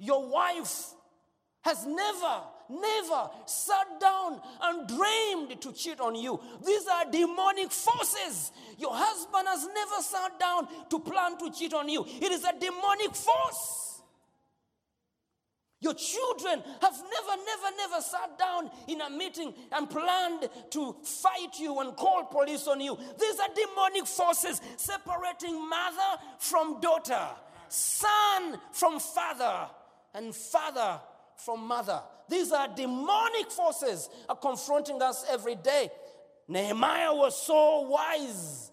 Your 0.00 0.28
wife 0.28 0.94
has 1.68 1.84
never, 1.84 2.40
never 2.70 3.30
sat 3.44 4.00
down 4.00 4.40
and 4.62 4.88
dreamed 4.88 5.60
to 5.60 5.70
cheat 5.72 6.00
on 6.00 6.14
you. 6.14 6.40
These 6.64 6.86
are 6.86 7.10
demonic 7.10 7.70
forces. 7.70 8.52
Your 8.78 8.94
husband 8.94 9.46
has 9.46 9.66
never 9.66 10.02
sat 10.02 10.40
down 10.40 10.66
to 10.88 10.98
plan 10.98 11.36
to 11.38 11.50
cheat 11.50 11.74
on 11.74 11.90
you. 11.90 12.06
It 12.06 12.32
is 12.32 12.42
a 12.44 12.58
demonic 12.58 13.14
force. 13.14 14.00
Your 15.80 15.92
children 15.94 16.62
have 16.80 16.96
never, 17.14 17.42
never, 17.44 17.76
never 17.76 18.00
sat 18.00 18.38
down 18.38 18.70
in 18.88 19.02
a 19.02 19.10
meeting 19.10 19.52
and 19.70 19.88
planned 19.88 20.48
to 20.70 20.96
fight 21.04 21.60
you 21.60 21.78
and 21.80 21.94
call 21.94 22.24
police 22.24 22.66
on 22.66 22.80
you. 22.80 22.96
These 23.20 23.38
are 23.38 23.48
demonic 23.54 24.06
forces 24.06 24.60
separating 24.76 25.68
mother 25.68 26.22
from 26.38 26.80
daughter, 26.80 27.28
son 27.68 28.58
from 28.72 28.98
father, 28.98 29.68
and 30.14 30.34
father 30.34 30.98
from 31.38 31.66
mother. 31.66 32.00
These 32.28 32.52
are 32.52 32.68
demonic 32.68 33.50
forces 33.50 34.08
are 34.28 34.36
confronting 34.36 35.00
us 35.00 35.24
every 35.30 35.54
day. 35.54 35.90
Nehemiah 36.46 37.14
was 37.14 37.40
so 37.40 37.82
wise. 37.82 38.70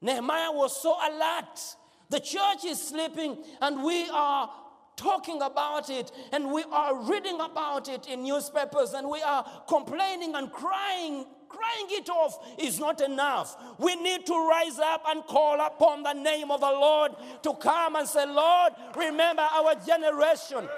Nehemiah 0.00 0.52
was 0.52 0.80
so 0.80 0.92
alert. 0.92 1.60
The 2.08 2.20
church 2.20 2.64
is 2.66 2.80
sleeping 2.80 3.38
and 3.60 3.82
we 3.84 4.08
are 4.10 4.50
talking 4.96 5.40
about 5.42 5.88
it 5.90 6.10
and 6.32 6.52
we 6.52 6.64
are 6.72 7.02
reading 7.04 7.40
about 7.40 7.88
it 7.88 8.06
in 8.06 8.24
newspapers 8.24 8.92
and 8.92 9.08
we 9.08 9.22
are 9.22 9.44
complaining 9.68 10.34
and 10.34 10.52
crying 10.52 11.24
crying 11.50 11.86
it 11.90 12.08
off 12.08 12.38
is 12.58 12.78
not 12.78 13.00
enough. 13.00 13.56
We 13.78 13.96
need 13.96 14.24
to 14.26 14.48
rise 14.48 14.78
up 14.78 15.02
and 15.08 15.24
call 15.24 15.60
upon 15.60 16.04
the 16.04 16.12
name 16.12 16.50
of 16.50 16.60
the 16.60 16.66
Lord 16.70 17.12
to 17.42 17.54
come 17.54 17.96
and 17.96 18.08
say, 18.08 18.24
Lord, 18.24 18.72
remember 18.96 19.42
our 19.42 19.74
generation. 19.74 20.68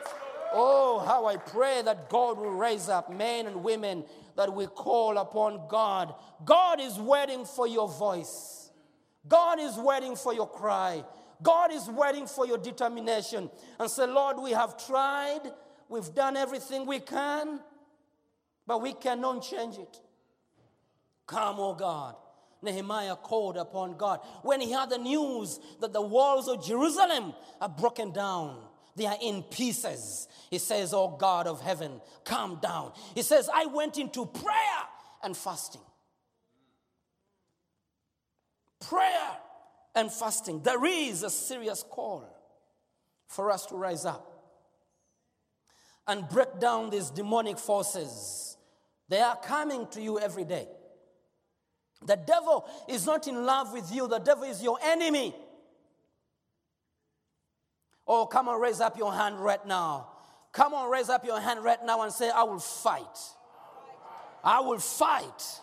Oh, 0.52 1.00
how 1.06 1.26
I 1.26 1.37
pray 1.37 1.82
that 1.82 2.09
God 2.09 2.38
will 2.38 2.52
raise 2.52 2.88
up 2.88 3.12
men 3.12 3.47
and 3.47 3.62
women 3.62 4.04
that 4.37 4.52
we 4.52 4.66
call 4.66 5.18
upon 5.18 5.68
God. 5.68 6.14
God 6.44 6.80
is 6.80 6.99
waiting 6.99 7.44
for 7.44 7.66
your 7.66 7.88
voice. 7.88 8.71
God 9.26 9.61
is 9.61 9.76
waiting 9.76 10.16
for 10.16 10.35
your 10.35 10.49
cry. 10.49 11.04
God 11.42 11.73
is 11.73 11.88
waiting 11.88 12.26
for 12.26 12.47
your 12.47 12.59
determination. 12.59 13.50
And 13.78 13.90
say, 13.90 14.06
Lord, 14.06 14.38
we 14.38 14.52
have 14.52 14.85
tried, 14.87 15.40
we've 15.88 16.14
done 16.14 16.37
everything 16.37 16.87
we 16.87 17.00
can, 17.00 17.61
but 18.66 18.80
we 18.80 18.92
cannot 18.92 19.42
change 19.42 19.76
it. 19.76 20.00
Come, 21.26 21.61
O 21.61 21.75
God. 21.75 22.16
Nehemiah 22.62 23.16
called 23.16 23.56
upon 23.56 23.97
God. 23.97 24.21
When 24.42 24.61
he 24.61 24.71
had 24.71 24.88
the 24.90 24.99
news 24.99 25.59
that 25.80 25.92
the 25.92 26.00
walls 26.00 26.49
of 26.49 26.64
Jerusalem 26.64 27.35
are 27.61 27.68
broken 27.68 28.12
down, 28.12 28.56
they 28.96 29.06
are 29.06 29.16
in 29.20 29.42
pieces. 29.44 30.28
He 30.50 30.58
says, 30.58 30.92
Oh 30.92 31.16
God 31.18 31.46
of 31.46 31.61
heaven, 31.61 32.00
calm 32.25 32.58
down. 32.62 32.92
He 33.14 33.22
says, 33.22 33.49
I 33.52 33.66
went 33.66 33.99
into 33.99 34.26
prayer 34.26 34.82
and 35.22 35.37
fasting. 35.37 35.80
Prayer 38.80 39.37
and 39.94 40.12
fasting. 40.12 40.62
There 40.62 40.84
is 40.84 41.22
a 41.22 41.30
serious 41.30 41.84
call 41.88 42.25
for 43.28 43.50
us 43.50 43.66
to 43.66 43.76
rise 43.76 44.04
up 44.04 44.28
and 46.06 46.28
break 46.28 46.58
down 46.61 46.90
these 46.90 47.11
demonic 47.11 47.58
forces. 47.58 48.56
They 49.08 49.20
are 49.20 49.37
coming 49.37 49.87
to 49.92 50.02
you 50.02 50.18
every 50.18 50.44
day. 50.44 50.68
The 52.04 52.16
devil 52.16 52.68
is 52.88 53.06
not 53.06 53.28
in 53.28 53.46
love 53.46 53.72
with 53.72 53.92
you, 53.94 54.08
the 54.08 54.18
devil 54.18 54.44
is 54.44 54.62
your 54.62 54.78
enemy. 54.82 55.34
Oh, 58.06 58.26
come 58.26 58.49
on, 58.49 58.61
raise 58.61 58.80
up 58.80 58.97
your 58.99 59.12
hand 59.12 59.38
right 59.38 59.64
now. 59.66 60.09
Come 60.52 60.75
on, 60.75 60.90
raise 60.90 61.09
up 61.09 61.25
your 61.25 61.40
hand 61.40 61.64
right 61.64 61.78
now 61.85 62.02
and 62.02 62.12
say, 62.12 62.30
I 62.30 62.42
will 62.42 62.59
fight. 62.59 63.18
I 64.44 64.61
will 64.61 64.78
fight. 64.78 65.61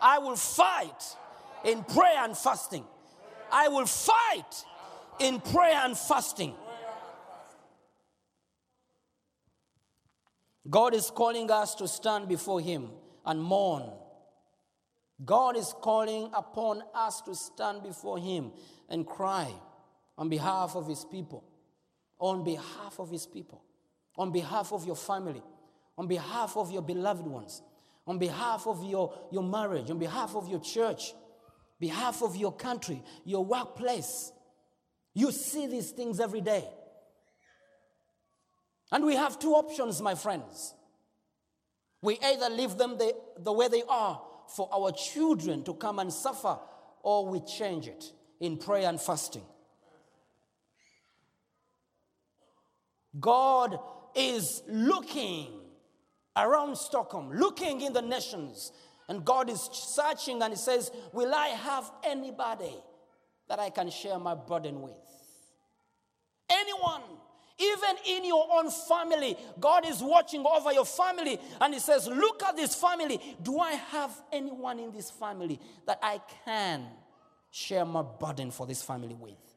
I 0.00 0.18
will 0.18 0.36
fight 0.36 1.16
in 1.64 1.84
prayer 1.84 2.18
and 2.18 2.36
fasting. 2.36 2.84
I 3.50 3.68
will 3.68 3.86
fight 3.86 4.64
in 5.18 5.40
prayer 5.40 5.80
and 5.84 5.96
fasting. 5.96 6.54
God 10.68 10.94
is 10.94 11.10
calling 11.10 11.50
us 11.50 11.74
to 11.76 11.88
stand 11.88 12.28
before 12.28 12.60
Him 12.60 12.90
and 13.24 13.42
mourn 13.42 13.90
God 15.24 15.56
is 15.56 15.74
calling 15.80 16.30
upon 16.32 16.82
us 16.94 17.20
to 17.22 17.34
stand 17.34 17.82
before 17.82 18.18
Him 18.18 18.52
and 18.88 19.06
cry 19.06 19.52
on 20.16 20.28
behalf 20.28 20.76
of 20.76 20.86
His 20.86 21.04
people, 21.04 21.44
on 22.18 22.44
behalf 22.44 22.98
of 22.98 23.10
His 23.10 23.26
people, 23.26 23.62
on 24.16 24.32
behalf 24.32 24.72
of 24.72 24.86
your 24.86 24.96
family, 24.96 25.42
on 25.96 26.06
behalf 26.06 26.56
of 26.56 26.70
your 26.70 26.82
beloved 26.82 27.26
ones, 27.26 27.62
on 28.06 28.18
behalf 28.18 28.66
of 28.66 28.82
your, 28.84 29.12
your 29.30 29.42
marriage, 29.42 29.90
on 29.90 29.98
behalf 29.98 30.34
of 30.34 30.48
your 30.48 30.60
church, 30.60 31.12
behalf 31.78 32.22
of 32.22 32.36
your 32.36 32.52
country, 32.52 33.02
your 33.24 33.44
workplace. 33.44 34.32
You 35.14 35.32
see 35.32 35.66
these 35.66 35.90
things 35.90 36.20
every 36.20 36.40
day. 36.40 36.64
And 38.90 39.04
we 39.04 39.16
have 39.16 39.38
two 39.38 39.52
options, 39.52 40.00
my 40.00 40.14
friends. 40.14 40.74
We 42.00 42.18
either 42.24 42.48
leave 42.48 42.76
them 42.76 42.96
the, 42.96 43.12
the 43.38 43.52
way 43.52 43.68
they 43.68 43.82
are 43.88 44.22
for 44.48 44.68
our 44.72 44.92
children 44.92 45.62
to 45.64 45.74
come 45.74 45.98
and 45.98 46.12
suffer, 46.12 46.58
or 47.02 47.26
we 47.26 47.40
change 47.40 47.86
it 47.86 48.12
in 48.40 48.56
prayer 48.56 48.88
and 48.88 49.00
fasting. 49.00 49.42
God 53.18 53.78
is 54.14 54.62
looking 54.68 55.48
around 56.36 56.76
Stockholm, 56.76 57.32
looking 57.32 57.80
in 57.80 57.92
the 57.92 58.02
nations, 58.02 58.72
and 59.08 59.24
God 59.24 59.50
is 59.50 59.68
searching 59.72 60.42
and 60.42 60.52
He 60.52 60.58
says, 60.58 60.90
Will 61.12 61.34
I 61.34 61.48
have 61.48 61.90
anybody 62.04 62.74
that 63.48 63.58
I 63.58 63.70
can 63.70 63.90
share 63.90 64.18
my 64.18 64.34
burden 64.34 64.82
with? 64.82 64.96
Anyone. 66.50 67.02
Even 67.60 67.96
in 68.06 68.24
your 68.24 68.46
own 68.52 68.70
family, 68.70 69.36
God 69.58 69.84
is 69.84 70.00
watching 70.00 70.46
over 70.46 70.72
your 70.72 70.84
family 70.84 71.40
and 71.60 71.74
He 71.74 71.80
says, 71.80 72.06
Look 72.06 72.42
at 72.44 72.56
this 72.56 72.74
family. 72.74 73.20
Do 73.42 73.58
I 73.58 73.72
have 73.72 74.12
anyone 74.32 74.78
in 74.78 74.92
this 74.92 75.10
family 75.10 75.58
that 75.86 75.98
I 76.00 76.20
can 76.44 76.86
share 77.50 77.84
my 77.84 78.02
burden 78.02 78.52
for 78.52 78.66
this 78.66 78.82
family 78.82 79.14
with? 79.14 79.47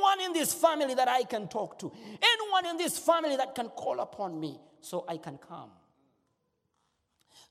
Anyone 0.00 0.20
in 0.26 0.32
this 0.32 0.54
family 0.54 0.94
that 0.94 1.08
I 1.08 1.24
can 1.24 1.46
talk 1.48 1.78
to? 1.80 1.92
Anyone 2.22 2.66
in 2.66 2.76
this 2.78 2.98
family 2.98 3.36
that 3.36 3.54
can 3.54 3.68
call 3.68 4.00
upon 4.00 4.40
me 4.40 4.58
so 4.80 5.04
I 5.06 5.18
can 5.18 5.36
come? 5.36 5.70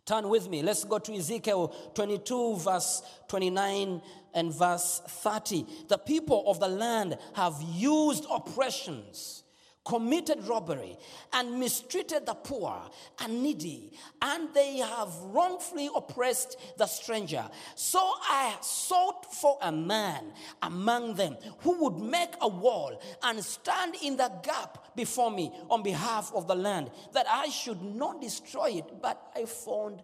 Turn 0.05 0.29
with 0.29 0.49
me. 0.49 0.63
Let's 0.63 0.83
go 0.83 0.97
to 0.97 1.13
Ezekiel 1.13 1.67
22, 1.93 2.57
verse 2.57 3.03
29 3.27 4.01
and 4.33 4.51
verse 4.53 5.01
30. 5.05 5.65
The 5.89 5.99
people 5.99 6.43
of 6.47 6.59
the 6.59 6.67
land 6.67 7.19
have 7.35 7.61
used 7.61 8.25
oppressions, 8.31 9.43
committed 9.85 10.43
robbery, 10.47 10.97
and 11.33 11.59
mistreated 11.59 12.25
the 12.25 12.33
poor 12.33 12.79
and 13.23 13.41
needy, 13.41 13.91
and 14.21 14.53
they 14.53 14.77
have 14.77 15.13
wrongfully 15.23 15.89
oppressed 15.95 16.57
the 16.77 16.85
stranger. 16.85 17.43
So 17.75 17.99
I 17.99 18.55
sought 18.61 19.33
for 19.33 19.57
a 19.61 19.71
man 19.71 20.33
among 20.61 21.15
them 21.15 21.37
who 21.61 21.83
would 21.83 21.97
make 21.97 22.35
a 22.41 22.47
wall 22.47 23.01
and 23.23 23.43
stand 23.43 23.95
in 24.03 24.17
the 24.17 24.31
gap 24.43 24.95
before 24.95 25.31
me 25.31 25.51
on 25.69 25.81
behalf 25.81 26.31
of 26.35 26.47
the 26.47 26.55
land, 26.55 26.91
that 27.13 27.25
I 27.27 27.49
should 27.49 27.81
not 27.81 28.21
destroy 28.21 28.71
it, 28.71 29.01
but 29.01 29.31
I 29.35 29.45
found 29.45 30.03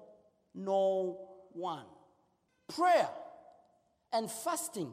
no 0.56 1.20
one. 1.52 1.86
Prayer 2.74 3.10
and 4.12 4.32
fasting 4.32 4.92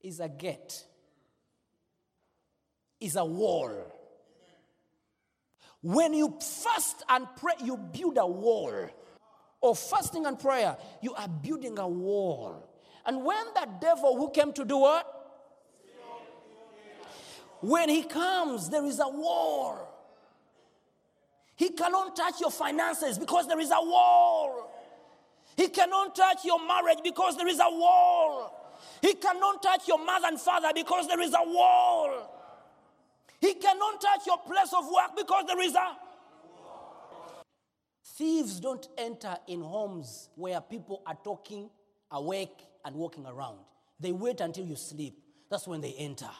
is 0.00 0.20
a 0.20 0.28
gate, 0.28 0.84
is 3.02 3.16
a 3.16 3.24
wall. 3.24 3.72
When 5.82 6.14
you 6.14 6.38
fast 6.40 7.02
and 7.08 7.26
pray, 7.36 7.54
you 7.64 7.76
build 7.76 8.16
a 8.18 8.26
wall. 8.26 8.88
Or 9.60 9.76
fasting 9.76 10.26
and 10.26 10.38
prayer, 10.38 10.76
you 11.00 11.14
are 11.14 11.28
building 11.28 11.78
a 11.78 11.86
wall. 11.86 12.68
And 13.04 13.24
when 13.24 13.44
the 13.54 13.68
devil 13.80 14.16
who 14.16 14.30
came 14.30 14.52
to 14.54 14.64
do 14.64 14.78
what? 14.78 15.18
When 17.60 17.88
he 17.88 18.02
comes, 18.02 18.70
there 18.70 18.84
is 18.84 18.98
a 18.98 19.08
wall. 19.08 19.88
He 21.54 21.70
cannot 21.70 22.16
touch 22.16 22.40
your 22.40 22.50
finances 22.50 23.18
because 23.18 23.46
there 23.46 23.60
is 23.60 23.70
a 23.70 23.80
wall. 23.80 24.68
He 25.56 25.68
cannot 25.68 26.16
touch 26.16 26.44
your 26.44 26.64
marriage 26.66 26.98
because 27.04 27.36
there 27.36 27.46
is 27.46 27.60
a 27.60 27.70
wall. 27.70 28.58
He 29.00 29.14
cannot 29.14 29.62
touch 29.62 29.86
your 29.86 30.04
mother 30.04 30.28
and 30.28 30.40
father 30.40 30.70
because 30.74 31.06
there 31.06 31.20
is 31.20 31.34
a 31.34 31.44
wall. 31.44 32.41
He 33.42 33.54
cannot 33.54 34.00
touch 34.00 34.24
your 34.24 34.38
place 34.38 34.72
of 34.72 34.86
work 34.86 35.16
because 35.16 35.44
there 35.48 35.60
is 35.60 35.74
a 35.74 35.96
Thieves 38.04 38.60
don't 38.60 38.86
enter 38.96 39.36
in 39.48 39.62
homes 39.62 40.28
where 40.36 40.60
people 40.60 41.02
are 41.06 41.18
talking, 41.24 41.68
awake, 42.12 42.66
and 42.84 42.94
walking 42.94 43.26
around. 43.26 43.58
They 43.98 44.12
wait 44.12 44.40
until 44.40 44.64
you 44.64 44.76
sleep. 44.76 45.18
That's 45.50 45.66
when 45.66 45.80
they 45.80 45.92
enter. 45.94 46.30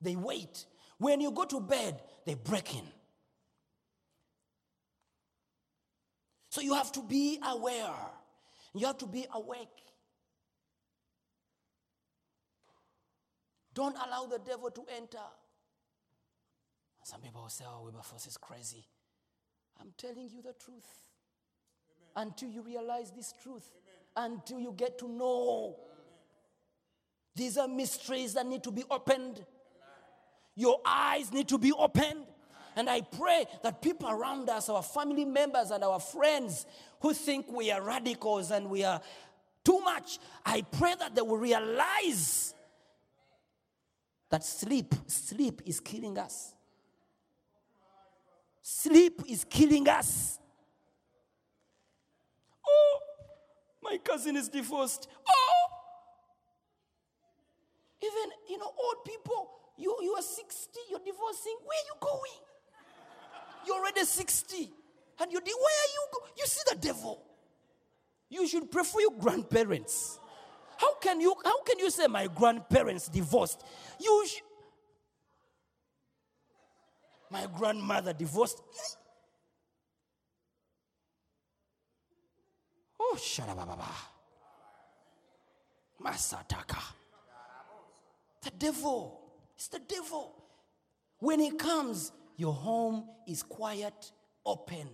They 0.00 0.16
wait. 0.16 0.64
When 0.98 1.20
you 1.20 1.30
go 1.32 1.44
to 1.44 1.60
bed, 1.60 2.00
they 2.24 2.34
break 2.34 2.74
in. 2.74 2.84
So 6.48 6.62
you 6.62 6.74
have 6.74 6.92
to 6.92 7.02
be 7.02 7.38
aware. 7.44 7.92
You 8.74 8.86
have 8.86 8.98
to 8.98 9.06
be 9.06 9.26
awake. 9.34 9.68
Don't 13.74 13.96
allow 13.96 14.26
the 14.26 14.38
devil 14.38 14.70
to 14.70 14.82
enter. 14.96 15.18
Some 17.02 17.20
people 17.20 17.42
will 17.42 17.48
say, 17.48 17.64
oh, 17.66 17.82
Wilberforce 17.84 18.26
is 18.26 18.36
crazy. 18.36 18.86
I'm 19.80 19.92
telling 19.96 20.28
you 20.30 20.42
the 20.42 20.52
truth. 20.52 20.86
Until 22.16 22.50
you 22.50 22.62
realize 22.62 23.12
this 23.12 23.34
truth, 23.42 23.70
until 24.16 24.58
you 24.58 24.74
get 24.76 24.98
to 24.98 25.08
know. 25.08 25.76
These 27.34 27.56
are 27.56 27.68
mysteries 27.68 28.34
that 28.34 28.46
need 28.46 28.62
to 28.64 28.72
be 28.72 28.84
opened. 28.90 29.44
Your 30.56 30.80
eyes 30.84 31.32
need 31.32 31.48
to 31.48 31.58
be 31.58 31.72
opened. 31.72 32.26
And 32.76 32.88
I 32.88 33.00
pray 33.00 33.46
that 33.62 33.82
people 33.82 34.08
around 34.08 34.48
us, 34.48 34.68
our 34.68 34.82
family 34.82 35.24
members 35.24 35.70
and 35.70 35.82
our 35.82 36.00
friends 36.00 36.66
who 37.00 37.14
think 37.14 37.50
we 37.50 37.70
are 37.70 37.82
radicals 37.82 38.50
and 38.50 38.68
we 38.68 38.84
are 38.84 39.00
too 39.64 39.80
much, 39.80 40.18
I 40.44 40.62
pray 40.62 40.94
that 40.98 41.14
they 41.14 41.22
will 41.22 41.36
realize 41.38 42.54
that 44.30 44.44
sleep, 44.44 44.94
sleep 45.06 45.62
is 45.66 45.80
killing 45.80 46.18
us. 46.18 46.54
Sleep 48.62 49.22
is 49.28 49.44
killing 49.44 49.88
us. 49.88 50.38
Oh, 52.66 52.98
my 53.82 53.98
cousin 53.98 54.36
is 54.36 54.48
divorced. 54.48 55.08
Oh, 55.28 55.66
even, 58.02 58.30
you 58.48 58.58
know, 58.58 58.66
old 58.66 59.04
people, 59.04 59.50
you, 59.76 59.96
you 60.02 60.12
are 60.12 60.22
60, 60.22 60.78
you're 60.90 60.98
divorcing. 61.00 61.56
Where 61.64 61.78
are 61.78 61.86
you 61.86 62.00
going? 62.00 62.40
You're 63.66 63.76
already 63.76 64.04
60. 64.04 64.70
And 65.20 65.30
you're, 65.32 65.40
di- 65.42 65.52
where 65.52 65.80
are 65.80 65.92
you 65.94 66.06
go? 66.12 66.18
You 66.38 66.46
see 66.46 66.62
the 66.70 66.76
devil. 66.76 67.22
You 68.30 68.46
should 68.46 68.70
pray 68.70 68.84
for 68.84 69.00
your 69.00 69.12
grandparents. 69.18 70.18
How 70.78 70.94
can 70.94 71.20
you, 71.20 71.34
how 71.44 71.62
can 71.62 71.78
you 71.78 71.90
say 71.90 72.06
my 72.06 72.26
grandparents 72.26 73.08
divorced? 73.08 73.62
You 74.00 74.24
sh- 74.26 74.40
my 77.30 77.46
grandmother 77.56 78.12
divorced. 78.12 78.60
Oh, 82.98 83.16
sharababa. 83.18 83.88
Masataka. 86.02 86.82
The 88.42 88.50
devil. 88.50 89.20
It's 89.54 89.68
the 89.68 89.78
devil. 89.78 90.34
When 91.18 91.40
he 91.40 91.50
comes, 91.52 92.12
your 92.36 92.54
home 92.54 93.04
is 93.26 93.42
quiet, 93.42 94.12
open. 94.44 94.88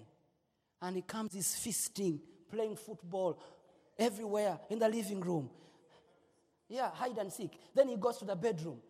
And 0.83 0.96
he 0.96 1.03
comes, 1.03 1.33
he's 1.33 1.55
feasting, 1.55 2.20
playing 2.51 2.77
football 2.77 3.40
everywhere 3.99 4.59
in 4.68 4.79
the 4.79 4.88
living 4.88 5.20
room. 5.20 5.49
Yeah, 6.68 6.90
hide 6.90 7.16
and 7.18 7.33
seek. 7.33 7.53
Then 7.75 7.88
he 7.88 7.96
goes 7.96 8.18
to 8.18 8.25
the 8.25 8.35
bedroom. 8.35 8.81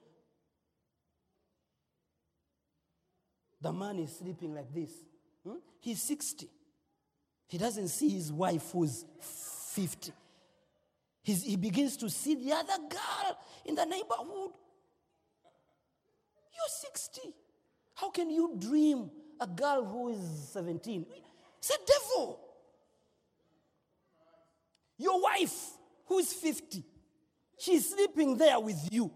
The 3.61 3.73
man 3.73 3.99
is 3.99 4.17
sleeping 4.17 4.55
like 4.55 4.73
this. 4.73 4.91
Hmm? 5.45 5.57
He's 5.81 6.03
60. 6.03 6.49
He 7.49 7.59
doesn't 7.59 7.89
see 7.89 8.09
his 8.09 8.33
wife 8.33 8.71
who's 8.73 9.05
50. 9.75 10.13
He's, 11.23 11.43
he 11.43 11.57
begins 11.57 11.97
to 11.99 12.09
see 12.11 12.35
the 12.35 12.53
other 12.53 12.79
girl 12.89 13.39
in 13.65 13.75
the 13.75 13.85
neighborhood. 13.85 14.53
You're 16.53 16.93
60. 16.93 17.21
How 17.95 18.11
can 18.11 18.31
you 18.31 18.55
dream 18.59 19.11
a 19.41 19.47
girl 19.47 19.85
who 19.85 20.11
is 20.11 20.49
17? 20.53 21.07
It's 21.59 21.71
a 21.71 21.79
devil. 21.87 22.41
Your 24.99 25.21
wife, 25.21 25.73
who's 26.07 26.33
50, 26.33 26.83
she's 27.59 27.91
sleeping 27.91 28.37
there 28.37 28.59
with 28.61 28.89
you. 28.91 29.11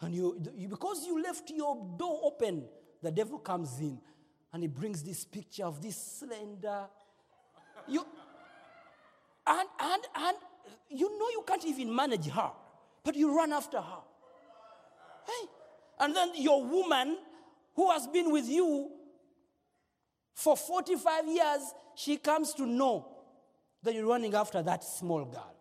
And 0.00 0.14
you, 0.14 0.40
you, 0.54 0.68
because 0.68 1.06
you 1.06 1.22
left 1.22 1.50
your 1.50 1.76
door 1.98 2.20
open, 2.24 2.64
the 3.02 3.10
devil 3.10 3.38
comes 3.38 3.78
in 3.80 3.98
and 4.52 4.62
he 4.62 4.68
brings 4.68 5.02
this 5.02 5.24
picture 5.24 5.64
of 5.64 5.82
this 5.82 5.96
slender. 5.96 6.86
You 7.88 8.04
and 9.46 9.68
and 9.78 10.02
and 10.14 10.36
you 10.90 11.18
know 11.18 11.28
you 11.28 11.44
can't 11.46 11.64
even 11.64 11.94
manage 11.94 12.26
her, 12.28 12.50
but 13.04 13.14
you 13.14 13.36
run 13.36 13.52
after 13.52 13.80
her. 13.80 14.02
Hey, 15.26 15.48
and 16.00 16.14
then 16.14 16.30
your 16.36 16.64
woman 16.64 17.18
who 17.74 17.90
has 17.90 18.06
been 18.06 18.32
with 18.32 18.48
you 18.48 18.90
for 20.34 20.56
45 20.56 21.28
years, 21.28 21.74
she 21.94 22.16
comes 22.16 22.52
to 22.54 22.66
know 22.66 23.08
that 23.82 23.94
you're 23.94 24.06
running 24.06 24.34
after 24.34 24.62
that 24.62 24.84
small 24.84 25.24
girl. 25.24 25.54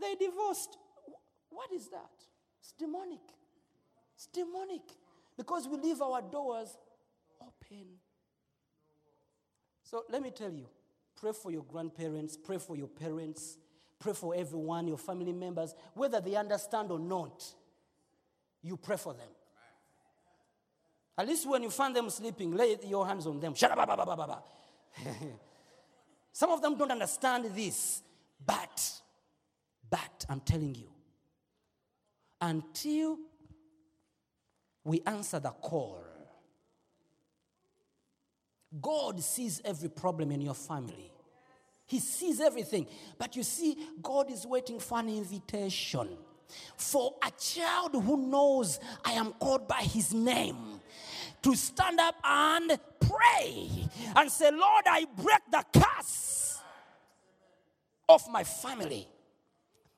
They 0.00 0.14
divorced. 0.14 0.76
What 1.50 1.70
is 1.72 1.88
that? 1.88 2.19
It's 2.60 2.72
demonic. 2.72 3.20
It's 4.14 4.26
demonic. 4.26 4.82
Because 5.36 5.66
we 5.68 5.78
leave 5.78 6.00
our 6.02 6.20
doors 6.22 6.76
open. 7.40 7.86
So 9.82 10.04
let 10.10 10.22
me 10.22 10.30
tell 10.30 10.52
you 10.52 10.66
pray 11.20 11.32
for 11.32 11.50
your 11.50 11.64
grandparents, 11.64 12.36
pray 12.36 12.58
for 12.58 12.76
your 12.76 12.88
parents, 12.88 13.58
pray 13.98 14.12
for 14.14 14.34
everyone, 14.34 14.88
your 14.88 14.96
family 14.96 15.32
members, 15.32 15.74
whether 15.94 16.20
they 16.20 16.34
understand 16.36 16.90
or 16.90 16.98
not. 16.98 17.44
You 18.62 18.76
pray 18.76 18.96
for 18.96 19.14
them. 19.14 19.28
At 21.18 21.26
least 21.26 21.48
when 21.48 21.62
you 21.62 21.70
find 21.70 21.94
them 21.94 22.08
sleeping, 22.08 22.52
lay 22.56 22.78
your 22.86 23.06
hands 23.06 23.26
on 23.26 23.40
them. 23.40 23.54
Some 26.32 26.50
of 26.50 26.62
them 26.62 26.78
don't 26.78 26.90
understand 26.90 27.46
this, 27.54 28.02
but, 28.44 28.92
but 29.90 30.24
I'm 30.28 30.40
telling 30.40 30.74
you, 30.74 30.88
until 32.40 33.18
we 34.84 35.02
answer 35.06 35.38
the 35.38 35.50
call, 35.50 36.04
God 38.80 39.20
sees 39.22 39.60
every 39.64 39.88
problem 39.88 40.30
in 40.30 40.40
your 40.40 40.54
family. 40.54 41.10
He 41.86 41.98
sees 41.98 42.40
everything. 42.40 42.86
But 43.18 43.34
you 43.34 43.42
see, 43.42 43.76
God 44.00 44.30
is 44.30 44.46
waiting 44.46 44.78
for 44.78 44.98
an 44.98 45.08
invitation 45.08 46.08
for 46.76 47.14
a 47.24 47.30
child 47.38 47.92
who 47.92 48.16
knows 48.28 48.80
I 49.04 49.12
am 49.12 49.32
called 49.32 49.68
by 49.68 49.82
his 49.82 50.12
name 50.12 50.80
to 51.42 51.54
stand 51.54 51.98
up 52.00 52.16
and 52.22 52.78
pray 53.00 53.68
and 54.16 54.30
say, 54.30 54.50
Lord, 54.50 54.84
I 54.86 55.06
break 55.16 55.40
the 55.50 55.64
curse 55.80 56.60
of 58.08 58.22
my 58.30 58.44
family. 58.44 59.06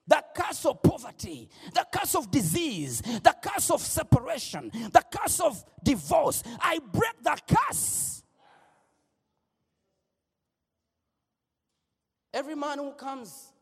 The 0.06 0.22
curse 0.34 0.66
of 0.66 0.82
poverty, 0.82 1.48
the 1.72 1.86
curse 1.92 2.14
of 2.16 2.30
disease, 2.30 3.00
the 3.00 3.34
curse 3.40 3.70
of 3.70 3.80
separation, 3.80 4.70
the 4.92 5.04
curse 5.10 5.40
of 5.40 5.64
divorce. 5.82 6.42
I 6.60 6.80
break 6.80 7.22
the 7.22 7.38
curse. 7.46 8.22
Every 12.34 12.54
man 12.54 12.78
who 12.78 12.92
comes, 12.92 13.52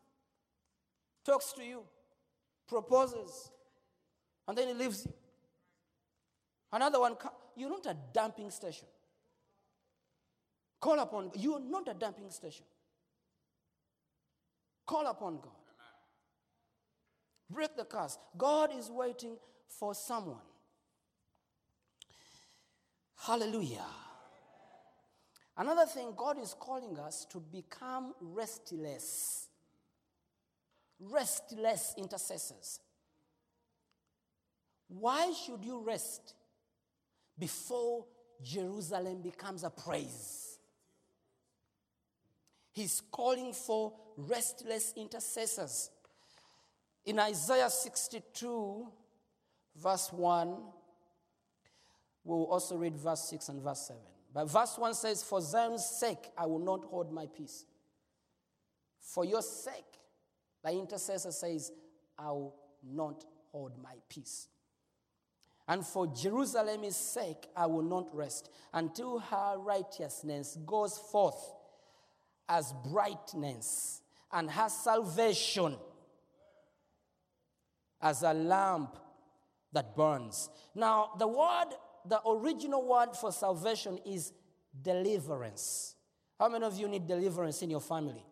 talks 1.25 1.53
to 1.53 1.63
you, 1.63 1.83
proposes, 2.67 3.51
and 4.47 4.57
then 4.57 4.69
he 4.69 4.73
leaves 4.73 5.05
you. 5.05 5.13
Another 6.71 6.99
one, 6.99 7.17
you're 7.55 7.69
not 7.69 7.85
a 7.85 7.95
dumping 8.13 8.49
station. 8.49 8.87
Call 10.79 10.99
upon, 10.99 11.31
you're 11.35 11.59
not 11.59 11.87
a 11.87 11.93
dumping 11.93 12.31
station. 12.31 12.65
Call 14.87 15.05
upon 15.05 15.35
God. 15.35 15.60
Break 17.51 17.75
the 17.75 17.83
curse. 17.83 18.17
God 18.37 18.71
is 18.77 18.89
waiting 18.89 19.35
for 19.67 19.93
someone. 19.93 20.37
Hallelujah. 23.17 23.85
Another 25.57 25.85
thing, 25.85 26.13
God 26.15 26.39
is 26.41 26.55
calling 26.57 26.97
us 26.97 27.25
to 27.25 27.39
become 27.39 28.13
restless. 28.21 29.47
Restless 30.99 31.93
intercessors. 31.97 32.79
Why 34.87 35.33
should 35.33 35.63
you 35.63 35.81
rest 35.81 36.35
before 37.37 38.05
Jerusalem 38.41 39.21
becomes 39.21 39.63
a 39.63 39.69
praise? 39.69 40.57
He's 42.71 43.01
calling 43.11 43.53
for 43.53 43.93
restless 44.17 44.93
intercessors. 44.95 45.89
In 47.05 47.19
Isaiah 47.19 47.69
62, 47.69 48.87
verse 49.75 50.13
1, 50.13 50.55
we'll 52.23 52.43
also 52.45 52.75
read 52.75 52.95
verse 52.95 53.23
6 53.29 53.49
and 53.49 53.61
verse 53.61 53.87
7. 53.87 54.01
But 54.33 54.49
verse 54.49 54.77
1 54.77 54.93
says, 54.93 55.23
For 55.23 55.41
Zion's 55.41 55.85
sake, 55.85 56.29
I 56.37 56.45
will 56.45 56.59
not 56.59 56.85
hold 56.85 57.11
my 57.11 57.25
peace. 57.25 57.65
For 58.99 59.25
your 59.25 59.41
sake, 59.41 59.73
the 60.63 60.71
intercessor 60.71 61.31
says, 61.31 61.71
I 62.17 62.31
will 62.31 62.55
not 62.83 63.25
hold 63.51 63.81
my 63.81 63.95
peace. 64.07 64.47
And 65.67 65.85
for 65.85 66.07
Jerusalem's 66.07 66.95
sake, 66.95 67.47
I 67.55 67.65
will 67.65 67.83
not 67.83 68.13
rest 68.15 68.49
until 68.73 69.19
her 69.19 69.55
righteousness 69.57 70.57
goes 70.65 70.97
forth 70.97 71.53
as 72.47 72.73
brightness 72.91 74.01
and 74.31 74.49
her 74.51 74.69
salvation 74.69 75.77
as 78.01 78.23
a 78.23 78.33
lamp 78.33 78.97
that 79.73 79.95
burns. 79.95 80.49
Now, 80.75 81.11
the 81.17 81.27
word, 81.27 81.67
the 82.05 82.19
original 82.27 82.85
word 82.85 83.15
for 83.15 83.31
salvation 83.31 83.99
is 84.05 84.33
deliverance. 84.81 85.95
How 86.39 86.49
many 86.49 86.65
of 86.65 86.77
you 86.77 86.87
need 86.87 87.07
deliverance 87.07 87.61
in 87.61 87.69
your 87.69 87.81
family? 87.81 88.25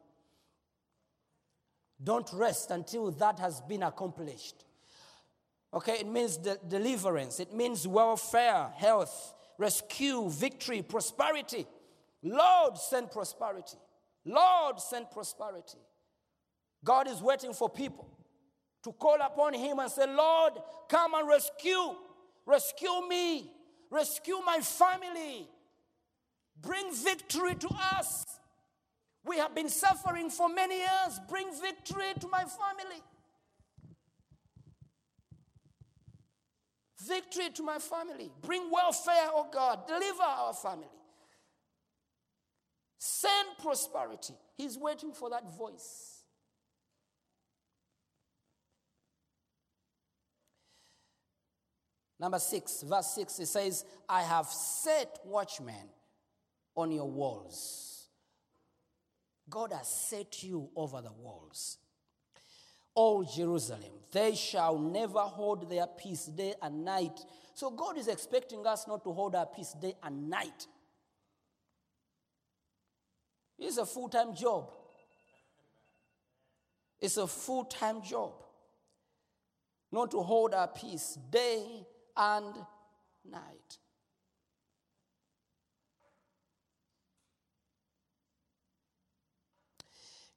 Don't 2.03 2.29
rest 2.33 2.71
until 2.71 3.11
that 3.11 3.39
has 3.39 3.61
been 3.61 3.83
accomplished. 3.83 4.65
Okay, 5.73 5.97
it 5.99 6.07
means 6.07 6.37
de- 6.37 6.57
deliverance, 6.67 7.39
it 7.39 7.53
means 7.53 7.87
welfare, 7.87 8.69
health, 8.75 9.33
rescue, 9.57 10.29
victory, 10.29 10.81
prosperity. 10.81 11.67
Lord, 12.23 12.77
send 12.77 13.11
prosperity. 13.11 13.77
Lord, 14.25 14.79
send 14.79 15.11
prosperity. 15.11 15.77
God 16.83 17.07
is 17.07 17.21
waiting 17.21 17.53
for 17.53 17.69
people 17.69 18.09
to 18.83 18.91
call 18.93 19.17
upon 19.21 19.53
Him 19.53 19.79
and 19.79 19.91
say, 19.91 20.05
Lord, 20.07 20.53
come 20.87 21.13
and 21.13 21.27
rescue. 21.27 21.95
Rescue 22.45 23.07
me. 23.07 23.51
Rescue 23.89 24.39
my 24.45 24.59
family. 24.59 25.47
Bring 26.61 26.93
victory 26.93 27.55
to 27.55 27.69
us. 27.93 28.25
We 29.25 29.37
have 29.37 29.53
been 29.53 29.69
suffering 29.69 30.29
for 30.29 30.49
many 30.49 30.77
years. 30.77 31.19
Bring 31.29 31.47
victory 31.61 32.13
to 32.19 32.27
my 32.27 32.43
family. 32.43 33.01
Victory 37.07 37.49
to 37.55 37.63
my 37.63 37.79
family. 37.79 38.31
Bring 38.41 38.69
welfare, 38.71 39.29
oh 39.33 39.47
God. 39.51 39.87
Deliver 39.87 40.23
our 40.23 40.53
family. 40.53 40.87
Send 42.97 43.49
prosperity. 43.61 44.33
He's 44.57 44.77
waiting 44.77 45.13
for 45.13 45.29
that 45.29 45.55
voice. 45.57 46.08
Number 52.19 52.39
six, 52.39 52.83
verse 52.83 53.07
six, 53.07 53.39
it 53.39 53.47
says, 53.47 53.85
I 54.07 54.23
have 54.23 54.47
set 54.47 55.19
watchmen 55.23 55.89
on 56.75 56.91
your 56.91 57.09
walls. 57.09 58.07
God 59.49 59.71
has 59.73 59.87
set 59.87 60.43
you 60.43 60.69
over 60.75 61.01
the 61.01 61.11
walls. 61.11 61.77
O 62.95 63.23
Jerusalem, 63.23 63.93
they 64.11 64.35
shall 64.35 64.77
never 64.77 65.19
hold 65.19 65.69
their 65.69 65.87
peace 65.87 66.25
day 66.25 66.55
and 66.61 66.83
night. 66.83 67.19
So 67.53 67.71
God 67.71 67.97
is 67.97 68.07
expecting 68.07 68.65
us 68.67 68.87
not 68.87 69.03
to 69.05 69.13
hold 69.13 69.35
our 69.35 69.45
peace 69.45 69.73
day 69.81 69.95
and 70.03 70.29
night. 70.29 70.67
It's 73.57 73.77
a 73.77 73.85
full 73.85 74.09
time 74.09 74.35
job. 74.35 74.69
It's 76.99 77.17
a 77.17 77.27
full 77.27 77.65
time 77.65 78.01
job. 78.01 78.33
Not 79.91 80.11
to 80.11 80.21
hold 80.21 80.53
our 80.53 80.67
peace 80.67 81.17
day 81.31 81.85
and 82.15 82.53
night. 83.29 83.77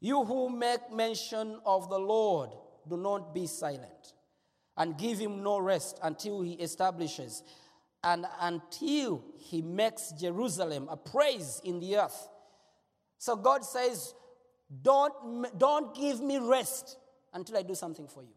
You 0.00 0.24
who 0.24 0.48
make 0.48 0.92
mention 0.92 1.60
of 1.64 1.88
the 1.88 1.98
Lord, 1.98 2.50
do 2.88 2.96
not 2.96 3.32
be 3.32 3.46
silent 3.46 4.14
and 4.76 4.98
give 4.98 5.18
him 5.18 5.42
no 5.44 5.58
rest 5.58 5.98
until 6.02 6.40
he 6.40 6.54
establishes 6.54 7.44
and 8.02 8.26
until 8.40 9.24
he 9.38 9.62
makes 9.62 10.10
Jerusalem 10.12 10.88
a 10.90 10.96
praise 10.96 11.60
in 11.64 11.78
the 11.78 11.98
earth. 11.98 12.28
So 13.18 13.36
God 13.36 13.64
says, 13.64 14.14
don't, 14.82 15.56
don't 15.56 15.94
give 15.94 16.20
me 16.20 16.38
rest 16.38 16.96
until 17.32 17.58
I 17.58 17.62
do 17.62 17.76
something 17.76 18.08
for 18.08 18.24
you. 18.24 18.34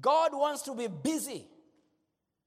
God 0.00 0.32
wants 0.32 0.62
to 0.62 0.74
be 0.74 0.86
busy 0.86 1.46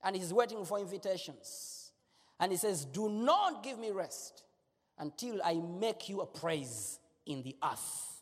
and 0.03 0.15
he's 0.15 0.34
waiting 0.34 0.63
for 0.65 0.79
invitations. 0.79 1.91
And 2.39 2.51
he 2.51 2.58
says, 2.58 2.86
Do 2.86 3.10
not 3.10 3.63
give 3.63 3.79
me 3.79 3.91
rest 3.91 4.43
until 4.97 5.41
I 5.43 5.55
make 5.55 6.10
you 6.10 6.21
a 6.21 6.25
praise 6.25 6.99
in 7.25 7.43
the 7.43 7.55
earth. 7.63 8.21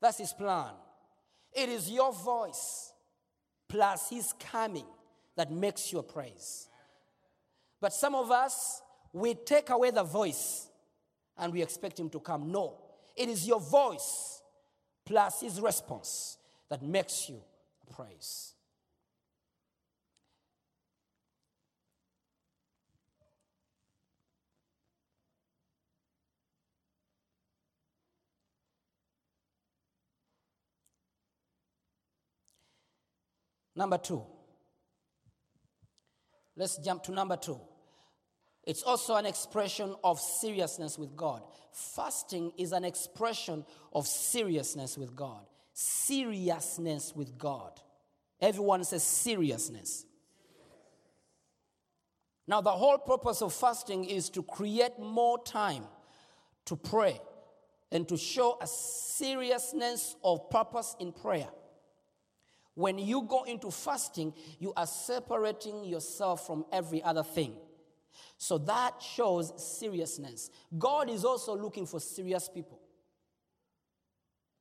That's 0.00 0.18
his 0.18 0.32
plan. 0.32 0.72
It 1.52 1.68
is 1.68 1.90
your 1.90 2.12
voice 2.12 2.92
plus 3.68 4.10
his 4.10 4.32
coming 4.38 4.86
that 5.36 5.50
makes 5.50 5.92
you 5.92 5.98
a 5.98 6.02
praise. 6.02 6.68
But 7.80 7.92
some 7.92 8.14
of 8.14 8.30
us, 8.30 8.82
we 9.12 9.34
take 9.34 9.70
away 9.70 9.90
the 9.90 10.02
voice 10.02 10.68
and 11.36 11.52
we 11.52 11.62
expect 11.62 11.98
him 11.98 12.10
to 12.10 12.20
come. 12.20 12.52
No, 12.52 12.78
it 13.16 13.28
is 13.28 13.46
your 13.46 13.60
voice 13.60 14.42
plus 15.04 15.40
his 15.40 15.60
response 15.60 16.38
that 16.68 16.82
makes 16.82 17.28
you 17.28 17.40
praise. 17.92 18.54
Number 33.74 33.98
two. 33.98 34.22
Let's 36.56 36.76
jump 36.78 37.02
to 37.04 37.12
number 37.12 37.36
two. 37.36 37.58
It's 38.64 38.82
also 38.82 39.16
an 39.16 39.26
expression 39.26 39.94
of 40.04 40.20
seriousness 40.20 40.98
with 40.98 41.16
God. 41.16 41.42
Fasting 41.72 42.52
is 42.58 42.72
an 42.72 42.84
expression 42.84 43.64
of 43.92 44.06
seriousness 44.06 44.96
with 44.96 45.16
God. 45.16 45.46
Seriousness 45.72 47.14
with 47.14 47.38
God. 47.38 47.80
Everyone 48.40 48.84
says 48.84 49.02
seriousness. 49.02 50.04
Now, 52.46 52.60
the 52.60 52.70
whole 52.70 52.98
purpose 52.98 53.40
of 53.40 53.52
fasting 53.52 54.04
is 54.04 54.28
to 54.30 54.42
create 54.42 54.98
more 54.98 55.42
time 55.42 55.84
to 56.66 56.76
pray 56.76 57.20
and 57.90 58.08
to 58.08 58.16
show 58.16 58.58
a 58.60 58.66
seriousness 58.66 60.16
of 60.24 60.50
purpose 60.50 60.96
in 60.98 61.12
prayer. 61.12 61.48
When 62.74 62.98
you 62.98 63.22
go 63.22 63.44
into 63.44 63.70
fasting, 63.70 64.32
you 64.58 64.72
are 64.76 64.86
separating 64.86 65.84
yourself 65.84 66.46
from 66.46 66.64
every 66.72 67.02
other 67.02 67.22
thing. 67.22 67.54
So 68.38 68.58
that 68.58 69.00
shows 69.00 69.52
seriousness. 69.78 70.50
God 70.78 71.10
is 71.10 71.24
also 71.24 71.56
looking 71.56 71.86
for 71.86 72.00
serious 72.00 72.48
people. 72.48 72.80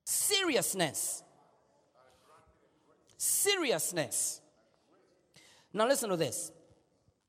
Seriousness. 0.03 1.23
Seriousness. 3.17 4.41
Now, 5.73 5.87
listen 5.87 6.09
to 6.09 6.17
this 6.17 6.51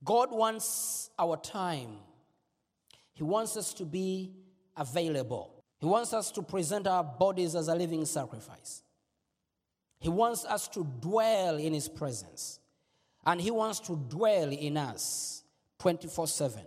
God 0.03 0.31
wants 0.31 1.09
our 1.17 1.37
time, 1.37 1.97
He 3.13 3.23
wants 3.23 3.55
us 3.57 3.73
to 3.75 3.85
be 3.85 4.33
available, 4.75 5.63
He 5.79 5.85
wants 5.85 6.13
us 6.13 6.31
to 6.31 6.41
present 6.41 6.87
our 6.87 7.03
bodies 7.03 7.55
as 7.55 7.67
a 7.67 7.75
living 7.75 8.05
sacrifice. 8.05 8.83
He 9.99 10.09
wants 10.09 10.43
us 10.43 10.67
to 10.69 10.85
dwell 10.99 11.57
in 11.57 11.73
His 11.73 11.87
presence. 11.87 12.59
And 13.25 13.39
He 13.39 13.51
wants 13.51 13.79
to 13.81 13.95
dwell 13.95 14.51
in 14.51 14.75
us 14.75 15.43
24 15.79 16.27
7. 16.27 16.61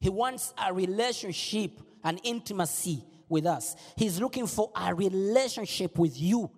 He 0.00 0.08
wants 0.08 0.52
a 0.58 0.72
relationship, 0.72 1.80
an 2.02 2.18
intimacy 2.18 3.04
with 3.28 3.46
us. 3.46 3.76
He's 3.96 4.20
looking 4.20 4.46
for 4.46 4.70
a 4.74 4.94
relationship 4.94 5.98
with 5.98 6.20
you, 6.20 6.50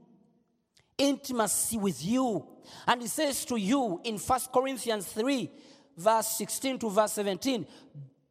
intimacy 0.97 1.79
with 1.79 2.05
you. 2.05 2.47
And 2.87 3.03
He 3.03 3.09
says 3.09 3.45
to 3.47 3.57
you 3.57 4.01
in 4.05 4.19
1 4.19 4.41
Corinthians 4.53 5.07
3, 5.07 5.51
verse 5.97 6.29
16 6.29 6.79
to 6.81 6.91
verse 6.91 7.13
17, 7.13 7.67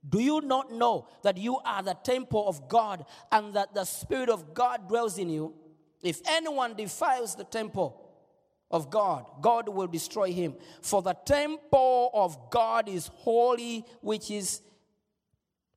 do 0.10 0.19
you 0.19 0.41
not 0.41 0.71
know 0.71 1.08
that 1.23 1.38
you 1.38 1.58
are 1.58 1.84
the 1.84 1.95
temple 1.95 2.47
of 2.47 2.69
God 2.69 3.06
and 3.32 3.54
that 3.56 3.73
the 3.73 3.84
Spirit 3.84 4.30
of 4.30 4.54
God 4.54 4.88
dwells 4.88 5.17
in 5.17 5.30
you? 5.30 5.54
If 6.02 6.21
anyone 6.28 6.76
defiles 6.76 7.36
the 7.36 7.43
temple 7.43 8.04
of 8.69 8.89
God, 8.89 9.26
God 9.41 9.67
will 9.67 9.88
destroy 9.88 10.32
him. 10.32 10.56
For 10.82 11.02
the 11.02 11.13
temple 11.26 12.12
of 12.13 12.50
God 12.50 12.88
is 12.88 13.08
holy, 13.08 13.84
which 14.02 14.32
is 14.32 14.62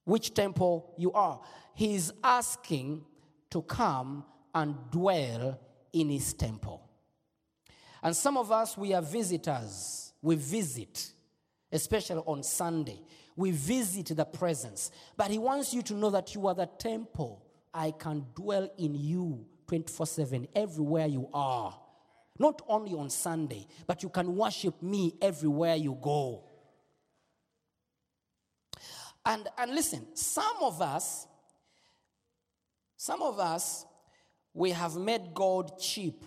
which 0.04 0.34
temple 0.34 0.94
you 0.96 1.12
are. 1.12 1.40
He 1.74 1.94
is 1.94 2.12
asking 2.22 3.04
to 3.50 3.62
come 3.62 4.24
and 4.54 4.74
dwell 4.90 5.58
in 5.92 6.10
his 6.10 6.32
temple. 6.34 6.88
And 8.02 8.16
some 8.16 8.36
of 8.36 8.50
us, 8.50 8.76
we 8.76 8.94
are 8.94 9.02
visitors. 9.02 10.12
We 10.22 10.36
visit, 10.36 11.12
especially 11.72 12.22
on 12.26 12.42
Sunday. 12.42 13.00
We 13.36 13.50
visit 13.50 14.16
the 14.16 14.24
presence. 14.24 14.90
But 15.16 15.30
he 15.30 15.38
wants 15.38 15.72
you 15.72 15.82
to 15.82 15.94
know 15.94 16.10
that 16.10 16.34
you 16.34 16.46
are 16.46 16.54
the 16.54 16.66
temple. 16.66 17.44
I 17.72 17.92
can 17.92 18.26
dwell 18.34 18.68
in 18.78 18.94
you 18.94 19.46
24 19.68 20.06
7, 20.06 20.48
everywhere 20.54 21.06
you 21.06 21.28
are. 21.32 21.78
Not 22.38 22.62
only 22.66 22.94
on 22.94 23.10
Sunday, 23.10 23.66
but 23.86 24.02
you 24.02 24.08
can 24.08 24.34
worship 24.34 24.82
me 24.82 25.14
everywhere 25.20 25.76
you 25.76 25.96
go. 26.00 26.42
And, 29.24 29.46
and 29.58 29.74
listen, 29.74 30.06
some 30.14 30.56
of 30.62 30.80
us, 30.80 31.26
some 33.00 33.22
of 33.22 33.38
us, 33.38 33.86
we 34.52 34.72
have 34.72 34.94
made 34.94 35.32
God 35.32 35.78
cheap, 35.78 36.22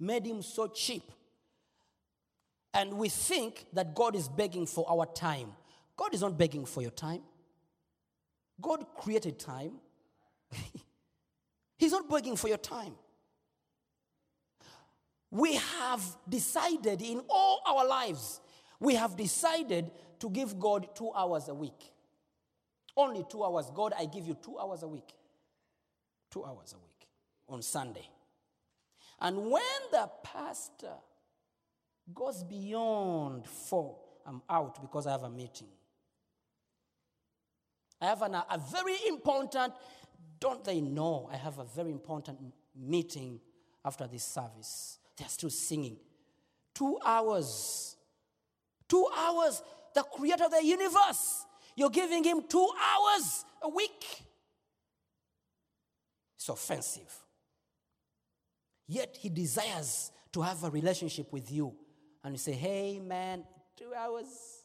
made 0.00 0.24
him 0.24 0.40
so 0.40 0.66
cheap. 0.66 1.02
And 2.72 2.94
we 2.94 3.10
think 3.10 3.66
that 3.74 3.94
God 3.94 4.16
is 4.16 4.26
begging 4.26 4.64
for 4.64 4.90
our 4.90 5.04
time. 5.04 5.52
God 5.94 6.14
is 6.14 6.22
not 6.22 6.38
begging 6.38 6.64
for 6.64 6.80
your 6.80 6.92
time. 6.92 7.20
God 8.58 8.86
created 8.96 9.38
time. 9.38 9.72
He's 11.76 11.92
not 11.92 12.08
begging 12.08 12.36
for 12.36 12.48
your 12.48 12.56
time. 12.56 12.94
We 15.30 15.56
have 15.56 16.02
decided 16.26 17.02
in 17.02 17.20
all 17.28 17.60
our 17.66 17.86
lives, 17.86 18.40
we 18.80 18.94
have 18.94 19.14
decided 19.14 19.90
to 20.20 20.30
give 20.30 20.58
God 20.58 20.88
two 20.94 21.12
hours 21.12 21.48
a 21.48 21.54
week. 21.54 21.92
Only 22.96 23.26
two 23.30 23.44
hours. 23.44 23.70
God, 23.74 23.92
I 23.98 24.06
give 24.06 24.26
you 24.26 24.38
two 24.42 24.58
hours 24.58 24.82
a 24.82 24.88
week. 24.88 25.12
Two 26.32 26.44
hours 26.46 26.74
a 26.74 26.78
week 26.78 27.08
on 27.46 27.60
Sunday. 27.60 28.08
And 29.20 29.36
when 29.50 29.62
the 29.90 30.10
pastor 30.24 30.94
goes 32.14 32.42
beyond 32.42 33.46
four, 33.46 33.98
I'm 34.26 34.40
out 34.48 34.80
because 34.80 35.06
I 35.06 35.12
have 35.12 35.24
a 35.24 35.30
meeting. 35.30 35.68
I 38.00 38.06
have 38.06 38.22
an, 38.22 38.34
a 38.34 38.60
very 38.72 38.96
important, 39.08 39.74
don't 40.40 40.64
they 40.64 40.80
know, 40.80 41.28
I 41.30 41.36
have 41.36 41.58
a 41.58 41.64
very 41.64 41.90
important 41.90 42.38
meeting 42.74 43.38
after 43.84 44.06
this 44.06 44.24
service. 44.24 44.98
They're 45.16 45.28
still 45.28 45.50
singing. 45.50 45.98
Two 46.74 46.98
hours. 47.04 47.96
Two 48.88 49.06
hours. 49.16 49.62
The 49.94 50.02
creator 50.02 50.44
of 50.44 50.50
the 50.50 50.64
universe. 50.64 51.44
You're 51.76 51.90
giving 51.90 52.24
him 52.24 52.42
two 52.48 52.68
hours 52.80 53.44
a 53.62 53.68
week. 53.68 54.24
It's 56.42 56.48
offensive. 56.48 57.14
Yet 58.88 59.16
he 59.16 59.28
desires 59.28 60.10
to 60.32 60.42
have 60.42 60.64
a 60.64 60.70
relationship 60.70 61.32
with 61.32 61.52
you. 61.52 61.72
And 62.24 62.34
you 62.34 62.38
say, 62.38 62.50
hey, 62.50 62.98
man, 62.98 63.44
two 63.76 63.92
hours 63.96 64.64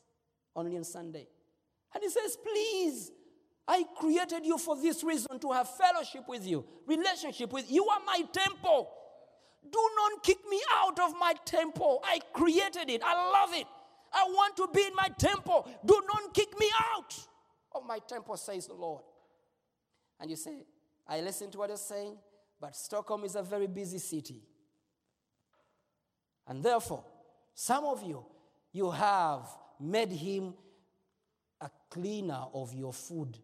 only 0.56 0.76
on 0.76 0.84
Sunday. 0.84 1.28
And 1.94 2.04
he 2.04 2.10
says, 2.10 2.36
please, 2.44 3.12
I 3.68 3.86
created 3.96 4.44
you 4.44 4.58
for 4.58 4.76
this 4.76 5.04
reason 5.04 5.38
to 5.38 5.52
have 5.52 5.70
fellowship 5.70 6.24
with 6.28 6.48
you, 6.48 6.66
relationship 6.88 7.54
with 7.54 7.70
you. 7.70 7.84
You 7.84 7.90
are 7.90 8.02
my 8.08 8.24
temple. 8.34 8.90
Do 9.72 9.90
not 9.98 10.24
kick 10.24 10.40
me 10.50 10.60
out 10.78 11.00
of 11.00 11.14
my 11.20 11.36
temple. 11.46 12.02
I 12.04 12.22
created 12.34 12.90
it. 12.90 13.04
I 13.06 13.14
love 13.14 13.54
it. 13.54 13.68
I 14.12 14.24
want 14.24 14.58
to 14.58 14.68
be 14.74 14.82
in 14.82 14.96
my 14.96 15.10
temple. 15.20 15.70
Do 15.86 16.02
not 16.12 16.34
kick 16.34 16.60
me 16.60 16.72
out 16.92 17.16
of 17.74 17.86
my 17.86 18.00
temple, 18.00 18.36
says 18.36 18.66
the 18.66 18.74
Lord. 18.74 19.04
And 20.20 20.32
you 20.32 20.36
say, 20.36 20.66
I 21.08 21.22
listen 21.22 21.50
to 21.52 21.58
what 21.58 21.70
you're 21.70 21.78
saying, 21.78 22.18
but 22.60 22.76
Stockholm 22.76 23.24
is 23.24 23.36
a 23.36 23.44
very 23.44 23.68
busy 23.68 24.00
city. 24.00 24.42
And 26.48 26.64
therefore, 26.64 27.04
some 27.54 27.86
of 27.86 28.04
you, 28.04 28.26
you 28.72 28.92
have 28.92 29.48
made 29.80 30.12
him 30.12 30.54
a 31.62 31.70
cleaner 31.90 32.46
of 32.54 32.74
your 32.74 32.94
food. 32.94 33.38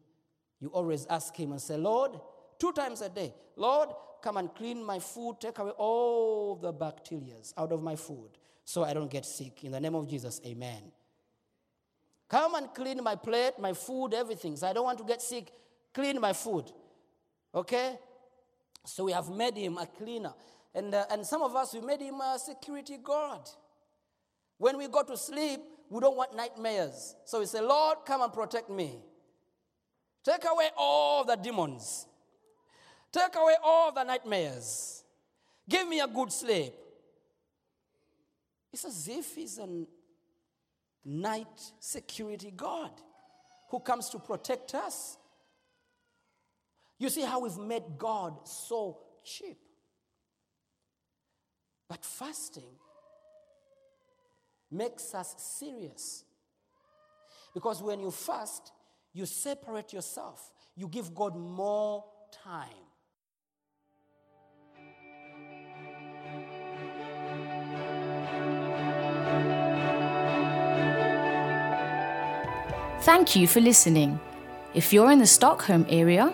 You 0.59 0.69
always 0.69 1.05
ask 1.07 1.35
him 1.35 1.51
and 1.51 1.61
say, 1.61 1.77
Lord, 1.77 2.19
two 2.59 2.71
times 2.71 3.01
a 3.01 3.09
day, 3.09 3.33
Lord, 3.55 3.89
come 4.21 4.37
and 4.37 4.53
clean 4.53 4.83
my 4.83 4.99
food, 4.99 5.37
take 5.39 5.59
away 5.59 5.71
all 5.71 6.55
the 6.55 6.71
bacteria 6.71 7.35
out 7.57 7.71
of 7.71 7.83
my 7.83 7.95
food 7.95 8.29
so 8.63 8.83
I 8.83 8.93
don't 8.93 9.11
get 9.11 9.25
sick. 9.25 9.63
In 9.63 9.71
the 9.71 9.79
name 9.79 9.95
of 9.95 10.07
Jesus, 10.07 10.39
amen. 10.45 10.91
Come 12.29 12.55
and 12.55 12.73
clean 12.73 13.03
my 13.03 13.15
plate, 13.15 13.59
my 13.59 13.73
food, 13.73 14.13
everything. 14.13 14.55
So 14.55 14.67
I 14.67 14.73
don't 14.73 14.85
want 14.85 14.97
to 14.99 15.03
get 15.03 15.21
sick. 15.21 15.51
Clean 15.93 16.19
my 16.19 16.33
food. 16.33 16.71
Okay? 17.53 17.97
So 18.85 19.05
we 19.05 19.11
have 19.11 19.29
made 19.29 19.55
him 19.55 19.77
a 19.77 19.85
cleaner. 19.85 20.33
And, 20.75 20.93
uh, 20.93 21.05
and 21.11 21.25
some 21.25 21.41
of 21.41 21.55
us, 21.55 21.73
we 21.73 21.81
made 21.81 22.01
him 22.01 22.19
a 22.19 22.37
security 22.39 22.97
guard. 23.01 23.41
When 24.57 24.77
we 24.77 24.87
go 24.87 25.03
to 25.03 25.15
sleep, 25.15 25.61
we 25.89 25.99
don't 25.99 26.17
want 26.17 26.35
nightmares. 26.35 27.15
So 27.25 27.39
we 27.39 27.45
say, 27.45 27.61
Lord, 27.61 27.99
come 28.05 28.21
and 28.21 28.33
protect 28.33 28.69
me. 28.69 28.97
Take 30.23 30.45
away 30.49 30.69
all 30.77 31.23
the 31.23 31.35
demons. 31.35 32.07
Take 33.11 33.35
away 33.35 33.55
all 33.63 33.91
the 33.91 34.03
nightmares. 34.03 35.03
Give 35.69 35.87
me 35.87 35.99
a 35.99 36.07
good 36.07 36.31
sleep. 36.31 36.73
It's 38.71 38.85
as 38.85 39.07
if 39.07 39.35
he's 39.35 39.59
a 39.59 39.67
night 41.05 41.71
security 41.79 42.51
guard 42.51 42.91
who 43.69 43.79
comes 43.79 44.09
to 44.09 44.19
protect 44.19 44.73
us. 44.73 45.17
You 47.03 47.09
see 47.09 47.23
how 47.23 47.41
we've 47.41 47.57
made 47.57 47.83
God 47.97 48.47
so 48.47 48.97
cheap. 49.25 49.57
But 51.89 52.05
fasting 52.05 52.77
makes 54.71 55.13
us 55.13 55.35
serious. 55.37 56.23
Because 57.53 57.83
when 57.83 57.99
you 57.99 58.09
fast, 58.09 58.71
you 59.11 59.25
separate 59.25 59.91
yourself, 59.91 60.49
you 60.77 60.87
give 60.87 61.13
God 61.13 61.35
more 61.35 62.05
time. 62.31 62.69
Thank 73.01 73.35
you 73.35 73.45
for 73.45 73.59
listening. 73.59 74.21
If 74.73 74.93
you're 74.93 75.11
in 75.11 75.19
the 75.19 75.27
Stockholm 75.27 75.85
area, 75.89 76.33